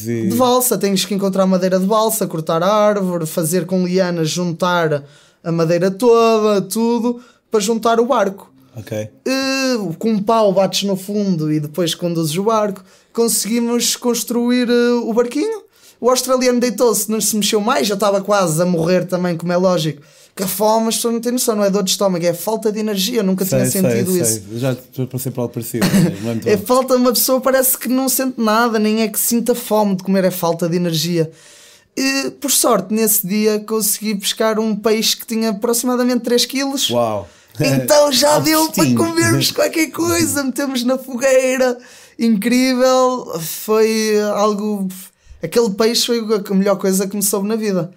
E... 0.05 0.29
De 0.29 0.37
balsa, 0.37 0.77
tens 0.77 1.05
que 1.05 1.15
encontrar 1.15 1.47
madeira 1.47 1.79
de 1.79 1.87
balsa, 1.87 2.27
cortar 2.27 2.63
a 2.63 2.71
árvore, 2.71 3.25
fazer 3.25 3.67
com 3.67 3.87
lianas, 3.87 4.29
juntar 4.29 5.05
a 5.45 5.53
madeira 5.53 5.93
toda, 5.93 6.61
tudo, 6.61 7.21
para 7.51 7.61
juntar 7.61 8.01
o 8.01 8.07
barco. 8.07 8.53
Ok. 8.77 9.09
Uh, 9.27 9.95
com 9.95 10.11
um 10.11 10.23
pau 10.23 10.53
bates 10.53 10.83
no 10.83 10.97
fundo 10.97 11.51
e 11.51 11.59
depois 11.59 11.95
conduzes 11.95 12.37
o 12.37 12.45
barco. 12.45 12.85
Conseguimos 13.13 13.97
construir 13.97 14.69
uh, 14.69 15.09
o 15.09 15.15
barquinho. 15.15 15.65
O 15.99 16.11
australiano 16.11 16.61
deitou-se, 16.61 17.11
não 17.11 17.21
se 17.21 17.35
mexeu 17.35 17.59
mais, 17.59 17.87
já 17.87 17.95
estava 17.95 18.21
quase 18.21 18.61
a 18.61 18.67
morrer 18.67 19.07
também, 19.07 19.35
como 19.35 19.51
é 19.51 19.57
lógico. 19.57 20.03
Que 20.35 20.43
a 20.43 20.47
fome, 20.47 20.85
mas 20.87 21.01
tu 21.01 21.11
não 21.11 21.19
tens 21.19 21.33
noção, 21.33 21.57
não 21.57 21.65
é 21.65 21.71
dor 21.71 21.83
de 21.83 21.91
estômago, 21.93 22.27
é 22.27 22.35
falta 22.35 22.71
de 22.71 22.79
energia. 22.79 23.23
Nunca 23.23 23.47
sei, 23.47 23.61
tinha 23.61 23.71
sentido 23.71 24.13
sei, 24.13 24.21
isso. 24.21 24.43
Sei. 24.51 24.59
Já 24.59 24.77
passei 25.11 25.33
por 25.33 25.41
algo 25.41 25.55
parecido. 25.55 25.87
é, 26.45 26.53
é 26.53 26.57
falta 26.59 26.95
de 26.95 27.01
uma 27.01 27.13
pessoa, 27.13 27.41
parece 27.41 27.79
que 27.79 27.89
não 27.89 28.07
sente 28.11 28.39
nada, 28.39 28.79
nem 28.79 29.01
é 29.01 29.09
que 29.09 29.19
sinta 29.19 29.55
fome 29.55 29.97
de 29.97 30.03
comer, 30.03 30.25
é 30.25 30.31
falta 30.31 30.69
de 30.69 30.77
energia. 30.77 31.31
E, 31.97 32.31
por 32.33 32.51
sorte, 32.51 32.93
nesse 32.93 33.27
dia 33.27 33.59
consegui 33.61 34.15
pescar 34.17 34.61
um 34.61 34.77
peixe 34.77 35.17
que 35.17 35.27
tinha 35.27 35.49
aproximadamente 35.49 36.21
3 36.21 36.45
quilos. 36.45 36.91
Uau! 36.91 37.27
Então 37.61 38.13
já 38.13 38.39
deu 38.39 38.71
para 38.71 38.95
comermos 38.95 39.51
qualquer 39.51 39.91
coisa, 39.91 40.45
metemos 40.45 40.85
na 40.85 40.99
fogueira. 40.99 41.79
Incrível, 42.19 43.39
foi 43.41 44.19
algo. 44.35 44.89
Aquele 45.43 45.71
peixe 45.71 46.07
foi 46.07 46.19
a 46.19 46.55
melhor 46.55 46.77
coisa 46.77 47.07
que 47.07 47.17
me 47.17 47.23
soube 47.23 47.49
na 47.49 47.57
vida. 47.57 47.93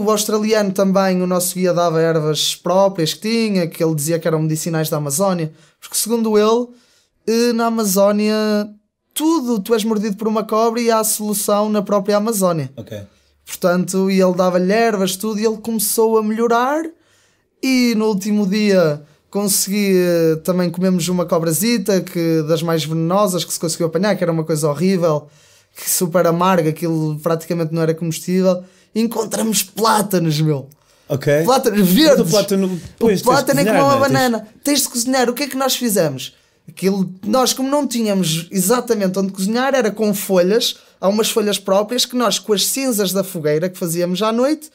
o 0.00 0.10
australiano 0.10 0.72
também, 0.72 1.22
o 1.22 1.26
nosso 1.26 1.54
guia 1.54 1.72
dava 1.72 2.00
ervas 2.00 2.54
próprias 2.54 3.14
que 3.14 3.20
tinha, 3.20 3.66
que 3.66 3.82
ele 3.82 3.94
dizia 3.94 4.18
que 4.18 4.28
eram 4.28 4.42
medicinais 4.42 4.90
da 4.90 4.96
Amazónia, 4.98 5.52
porque 5.80 5.96
segundo 5.96 6.36
ele, 6.36 7.52
na 7.54 7.66
Amazónia, 7.66 8.34
tudo, 9.14 9.60
tu 9.60 9.74
és 9.74 9.84
mordido 9.84 10.16
por 10.16 10.28
uma 10.28 10.44
cobra 10.44 10.80
e 10.80 10.90
há 10.90 10.98
a 10.98 11.04
solução 11.04 11.68
na 11.68 11.82
própria 11.82 12.16
Amazónia. 12.16 12.70
Ok. 12.76 13.00
Portanto, 13.46 14.10
e 14.10 14.20
ele 14.20 14.34
dava-lhe 14.34 14.72
ervas, 14.72 15.16
tudo, 15.16 15.40
e 15.40 15.44
ele 15.44 15.56
começou 15.56 16.18
a 16.18 16.22
melhorar 16.22 16.84
e 17.62 17.94
no 17.96 18.06
último 18.06 18.46
dia 18.46 19.02
consegui 19.30 19.96
eh, 19.96 20.36
também 20.42 20.70
comemos 20.70 21.08
uma 21.08 21.24
cobrazita 21.24 22.00
que 22.00 22.42
das 22.48 22.62
mais 22.62 22.84
venenosas 22.84 23.44
que 23.44 23.52
se 23.52 23.60
conseguiu 23.60 23.86
apanhar, 23.86 24.16
que 24.16 24.24
era 24.24 24.32
uma 24.32 24.44
coisa 24.44 24.68
horrível, 24.68 25.28
que 25.76 25.88
super 25.88 26.26
amarga, 26.26 26.70
aquilo 26.70 27.18
praticamente 27.20 27.72
não 27.72 27.82
era 27.82 27.94
comestível. 27.94 28.64
encontramos 28.94 29.62
plátanos, 29.62 30.40
meu. 30.40 30.68
Ok. 31.08 31.44
Plátanos 31.44 31.88
verdes. 31.88 32.20
o 32.20 32.30
plátano, 32.30 32.80
pois, 32.98 33.20
o 33.20 33.24
plátano 33.24 33.60
é 33.60 33.64
como 33.64 33.78
uma 33.78 33.94
né? 33.94 34.00
banana. 34.00 34.38
Tens... 34.38 34.62
tens 34.62 34.82
de 34.82 34.88
cozinhar. 34.88 35.28
O 35.28 35.34
que 35.34 35.42
é 35.42 35.48
que 35.48 35.56
nós 35.56 35.74
fizemos? 35.74 36.34
Aquilo, 36.68 37.12
nós, 37.26 37.52
como 37.52 37.68
não 37.68 37.84
tínhamos 37.84 38.46
exatamente 38.50 39.18
onde 39.18 39.32
cozinhar, 39.32 39.74
era 39.74 39.90
com 39.90 40.14
folhas, 40.14 40.76
há 41.00 41.08
umas 41.08 41.28
folhas 41.28 41.58
próprias 41.58 42.04
que 42.06 42.14
nós, 42.14 42.38
com 42.38 42.52
as 42.52 42.64
cinzas 42.66 43.12
da 43.12 43.24
fogueira 43.24 43.68
que 43.68 43.76
fazíamos 43.76 44.22
à 44.22 44.30
noite, 44.30 44.70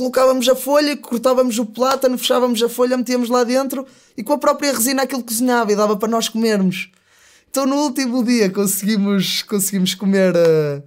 colocávamos 0.00 0.48
a 0.48 0.56
folha, 0.56 0.96
cortávamos 0.96 1.58
o 1.58 1.66
plátano, 1.66 2.16
fechávamos 2.16 2.62
a 2.62 2.70
folha, 2.70 2.96
metíamos 2.96 3.28
lá 3.28 3.44
dentro 3.44 3.86
e 4.16 4.22
com 4.22 4.32
a 4.32 4.38
própria 4.38 4.72
resina 4.72 5.02
aquilo 5.02 5.22
cozinhava 5.22 5.70
e 5.72 5.76
dava 5.76 5.94
para 5.94 6.08
nós 6.08 6.26
comermos. 6.26 6.90
Então 7.50 7.66
no 7.66 7.76
último 7.76 8.24
dia 8.24 8.48
conseguimos, 8.48 9.42
conseguimos 9.42 9.94
comer 9.94 10.34
uh, 10.34 10.82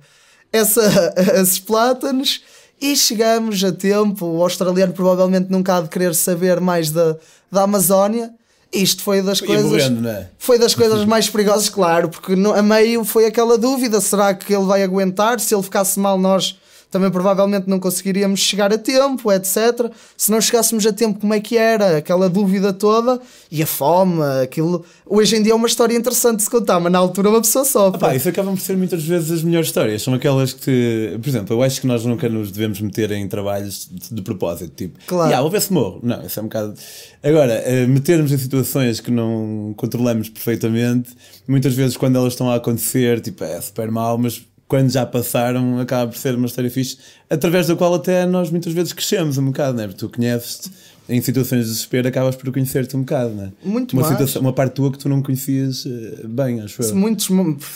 essa, 0.51 1.13
esses 1.39 1.59
plátanos 1.59 2.41
e 2.81 2.95
chegamos 2.95 3.63
a 3.63 3.71
tempo. 3.71 4.25
O 4.25 4.41
australiano 4.41 4.93
provavelmente 4.93 5.51
nunca 5.51 5.77
há 5.77 5.81
de 5.81 5.89
querer 5.89 6.15
saber 6.15 6.59
mais 6.59 6.89
da, 6.89 7.15
da 7.51 7.61
Amazónia. 7.61 8.33
Isto 8.71 9.03
foi 9.03 9.21
das 9.21 9.39
coisas. 9.39 9.69
Morrendo, 9.69 10.07
é? 10.07 10.31
Foi 10.39 10.57
das 10.57 10.73
coisas 10.73 11.05
mais 11.05 11.29
perigosas, 11.29 11.69
claro, 11.69 12.09
porque 12.09 12.35
no, 12.35 12.51
a 12.51 12.63
meio 12.63 13.03
foi 13.03 13.27
aquela 13.27 13.59
dúvida: 13.59 14.01
será 14.01 14.33
que 14.33 14.51
ele 14.51 14.65
vai 14.65 14.81
aguentar? 14.81 15.39
Se 15.39 15.53
ele 15.53 15.61
ficasse 15.61 15.99
mal, 15.99 16.17
nós 16.17 16.57
também 16.93 17.09
provavelmente 17.09 17.67
não 17.67 17.79
conseguiríamos 17.79 18.39
chegar 18.39 18.71
a 18.71 18.77
tempo, 18.77 19.31
etc. 19.31 19.91
Se 20.15 20.29
não 20.29 20.39
chegássemos 20.39 20.85
a 20.85 20.93
tempo, 20.93 21.19
como 21.19 21.33
é 21.33 21.39
que 21.39 21.57
era? 21.57 21.97
Aquela 21.97 22.29
dúvida 22.29 22.71
toda 22.71 23.19
e 23.51 23.63
a 23.63 23.65
fome, 23.65 24.21
aquilo. 24.43 24.85
Hoje 25.03 25.35
em 25.35 25.41
dia 25.41 25.53
é 25.53 25.55
uma 25.55 25.67
história 25.67 25.97
interessante 25.97 26.37
de 26.37 26.43
se 26.43 26.49
contar, 26.51 26.79
mas 26.79 26.91
na 26.91 26.99
altura 26.99 27.31
uma 27.31 27.41
pessoa 27.41 27.65
sofre. 27.65 27.97
Epá, 27.97 28.15
isso 28.15 28.29
acabam 28.29 28.53
por 28.53 28.61
ser 28.61 28.77
muitas 28.77 29.03
vezes 29.03 29.31
as 29.31 29.41
melhores 29.41 29.69
histórias. 29.69 30.03
São 30.03 30.13
aquelas 30.13 30.53
que, 30.53 31.17
por 31.19 31.27
exemplo, 31.27 31.55
eu 31.55 31.63
acho 31.63 31.81
que 31.81 31.87
nós 31.87 32.05
nunca 32.05 32.29
nos 32.29 32.51
devemos 32.51 32.79
meter 32.79 33.09
em 33.09 33.27
trabalhos 33.27 33.89
de, 33.91 34.13
de 34.13 34.21
propósito. 34.21 34.71
Tipo, 34.75 34.99
claro. 35.07 35.29
Yeah, 35.29 35.41
vou 35.41 35.49
ver 35.49 35.61
se 35.61 35.73
morro. 35.73 35.99
Não, 36.03 36.23
isso 36.23 36.39
é 36.39 36.43
um 36.43 36.45
bocado. 36.45 36.75
Agora, 37.23 37.63
uh, 37.65 37.87
metermos 37.87 38.31
em 38.31 38.37
situações 38.37 38.99
que 38.99 39.09
não 39.09 39.73
controlamos 39.75 40.29
perfeitamente, 40.29 41.09
muitas 41.47 41.73
vezes 41.73 41.97
quando 41.97 42.17
elas 42.17 42.33
estão 42.33 42.51
a 42.51 42.55
acontecer, 42.55 43.19
tipo, 43.19 43.43
é 43.43 43.59
super 43.59 43.89
mal, 43.89 44.15
mas 44.15 44.45
quando 44.67 44.89
já 44.89 45.05
passaram, 45.05 45.79
acaba 45.79 46.11
por 46.11 46.17
ser 46.17 46.35
uma 46.35 46.47
história 46.47 46.69
fixe, 46.69 46.97
através 47.29 47.67
da 47.67 47.75
qual 47.75 47.93
até 47.93 48.25
nós 48.25 48.49
muitas 48.49 48.73
vezes 48.73 48.93
crescemos 48.93 49.37
um 49.37 49.45
bocado, 49.45 49.77
né? 49.77 49.87
Porque 49.87 49.99
tu 49.99 50.09
conheces-te 50.09 50.71
em 51.07 51.21
situações 51.21 51.65
de 51.65 51.71
desespero, 51.71 52.07
acabas 52.07 52.35
por 52.35 52.51
conhecer-te 52.51 52.95
um 52.95 53.01
bocado, 53.01 53.33
né? 53.33 53.51
Muito 53.63 53.93
uma 53.93 54.03
mais. 54.03 54.13
Situação, 54.13 54.41
uma 54.41 54.53
parte 54.53 54.73
tua 54.73 54.91
que 54.91 54.97
tu 54.97 55.09
não 55.09 55.21
conhecias 55.21 55.85
eh, 55.85 56.25
bem, 56.25 56.61
acho 56.61 56.81
eu. 56.81 56.95
Muitos, 56.95 57.29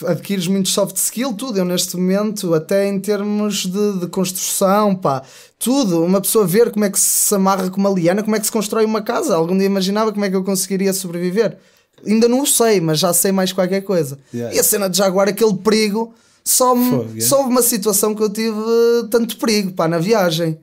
adquires 0.06 0.48
muito 0.48 0.70
soft 0.70 0.96
skill, 0.96 1.34
tudo. 1.34 1.58
Eu, 1.60 1.66
neste 1.66 1.98
momento, 1.98 2.54
até 2.54 2.88
em 2.88 3.00
termos 3.00 3.66
de, 3.66 4.00
de 4.00 4.08
construção, 4.08 4.96
pá, 4.96 5.24
tudo. 5.60 6.04
Uma 6.04 6.22
pessoa 6.22 6.48
ver 6.48 6.72
como 6.72 6.86
é 6.86 6.90
que 6.90 7.00
se 7.00 7.36
amarra 7.36 7.70
com 7.70 7.82
uma 7.82 7.90
liana, 7.90 8.24
como 8.24 8.36
é 8.36 8.40
que 8.40 8.46
se 8.46 8.52
constrói 8.52 8.86
uma 8.86 9.02
casa. 9.02 9.36
Algum 9.36 9.58
dia 9.58 9.68
imaginava 9.68 10.14
como 10.14 10.24
é 10.24 10.30
que 10.30 10.36
eu 10.36 10.44
conseguiria 10.44 10.94
sobreviver. 10.94 11.58
Ainda 12.06 12.30
não 12.30 12.42
o 12.42 12.48
sei, 12.48 12.80
mas 12.80 13.00
já 13.00 13.12
sei 13.12 13.34
mais 13.34 13.52
qualquer 13.52 13.82
coisa. 13.82 14.18
Yeah. 14.34 14.56
E 14.56 14.60
a 14.60 14.64
cena 14.64 14.90
de 14.90 14.98
Jaguar, 14.98 15.28
aquele 15.28 15.56
perigo 15.56 16.14
só, 16.48 16.74
só 17.20 17.46
uma 17.46 17.62
situação 17.62 18.16
que 18.16 18.24
eu 18.24 18.30
tive 18.30 18.58
tanto 19.12 19.38
perigo 19.38 19.74
pá, 19.74 19.88
na 19.88 20.00
viagem. 20.00 20.58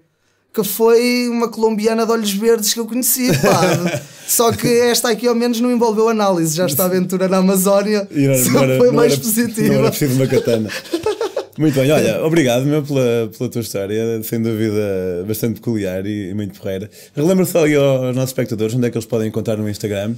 Que 0.52 0.62
foi 0.62 1.28
uma 1.28 1.48
colombiana 1.48 2.06
de 2.06 2.12
olhos 2.12 2.32
verdes 2.32 2.72
que 2.72 2.80
eu 2.80 2.86
conheci, 2.86 3.26
pá. 3.38 4.00
Só 4.26 4.52
que 4.52 4.66
esta 4.66 5.10
aqui 5.10 5.26
ao 5.26 5.34
menos 5.34 5.60
não 5.60 5.70
envolveu 5.70 6.08
análise, 6.08 6.56
já 6.56 6.64
está 6.64 6.84
a 6.84 6.86
aventura 6.86 7.28
na 7.28 7.38
Amazónia. 7.38 8.08
Era, 8.14 8.78
foi 8.78 8.90
mais 8.90 9.12
era, 9.12 9.20
positiva. 9.20 9.68
Não 9.68 9.80
era 9.80 9.90
preciso 9.90 10.14
uma 10.14 10.26
katana. 10.26 10.70
Muito 11.58 11.74
bem, 11.74 11.90
olha, 11.90 12.24
obrigado 12.24 12.64
meu 12.64 12.82
pela, 12.82 13.30
pela 13.36 13.50
tua 13.50 13.60
história, 13.60 14.22
sem 14.22 14.40
dúvida 14.40 15.24
bastante 15.26 15.60
peculiar 15.60 16.04
e, 16.04 16.30
e 16.30 16.34
muito 16.34 16.58
porreira. 16.58 16.90
Relembra 17.14 17.44
só 17.44 17.64
aí 17.64 17.76
aos 17.76 18.16
nossos 18.16 18.30
espectadores 18.30 18.74
onde 18.74 18.88
é 18.88 18.90
que 18.90 18.96
eles 18.96 19.06
podem 19.06 19.28
encontrar 19.28 19.56
no 19.56 19.68
Instagram. 19.68 20.16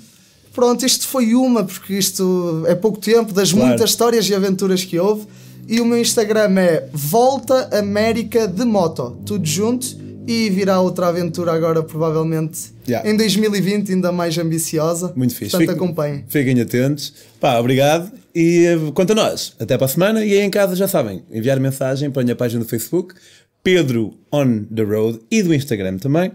Pronto, 0.54 0.86
isto 0.86 1.06
foi 1.06 1.34
uma, 1.34 1.62
porque 1.62 1.92
isto 1.92 2.64
é 2.66 2.74
pouco 2.74 2.98
tempo, 2.98 3.34
das 3.34 3.52
claro. 3.52 3.68
muitas 3.68 3.90
histórias 3.90 4.26
e 4.30 4.34
aventuras 4.34 4.82
que 4.82 4.98
houve. 4.98 5.26
E 5.68 5.80
o 5.80 5.84
meu 5.84 5.98
Instagram 5.98 6.58
é 6.60 6.88
Volta 6.92 7.68
América 7.76 8.46
de 8.46 8.64
Moto, 8.64 9.18
tudo 9.26 9.46
junto. 9.46 10.04
e 10.28 10.50
virá 10.50 10.80
outra 10.80 11.06
aventura 11.06 11.52
agora, 11.52 11.84
provavelmente 11.84 12.74
Yeah. 12.88 13.08
em 13.08 13.16
2020, 13.16 13.92
ainda 13.92 14.10
mais 14.10 14.36
ambiciosa. 14.36 15.12
Muito 15.14 15.32
fixe. 15.36 15.52
Portanto, 15.52 15.68
Fiquem- 15.70 15.84
acompanhem. 15.86 16.24
Fiquem 16.28 16.60
atentos. 16.60 17.12
Pá, 17.40 17.58
obrigado. 17.60 18.10
E 18.34 18.64
eh, 18.66 18.76
quanto 18.92 19.12
a 19.12 19.14
nós, 19.14 19.54
até 19.60 19.76
para 19.78 19.84
a 19.84 19.88
semana. 19.88 20.24
E 20.24 20.32
aí 20.32 20.40
em 20.40 20.50
casa 20.50 20.74
já 20.74 20.88
sabem, 20.88 21.22
enviar 21.30 21.60
mensagem 21.60 22.10
para 22.10 22.22
a 22.22 22.24
minha 22.24 22.34
página 22.34 22.64
do 22.64 22.68
Facebook, 22.68 23.14
Pedro 23.62 24.14
on 24.32 24.64
the 24.64 24.82
Road 24.82 25.20
e 25.30 25.42
do 25.44 25.54
Instagram 25.54 25.98
também. 25.98 26.32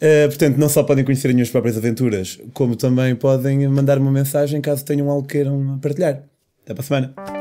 Eh, 0.00 0.28
portanto, 0.28 0.56
não 0.56 0.68
só 0.68 0.84
podem 0.84 1.04
conhecer 1.04 1.26
as 1.26 1.34
minhas 1.34 1.50
próprias 1.50 1.76
aventuras, 1.76 2.38
como 2.54 2.76
também 2.76 3.16
podem 3.16 3.66
mandar 3.66 3.98
uma 3.98 4.12
mensagem 4.12 4.60
caso 4.60 4.84
tenham 4.84 5.10
algo 5.10 5.26
que 5.26 5.32
queiram 5.34 5.80
partilhar. 5.82 6.22
Até 6.64 6.74
para 6.74 6.80
a 6.80 6.86
semana. 6.86 7.35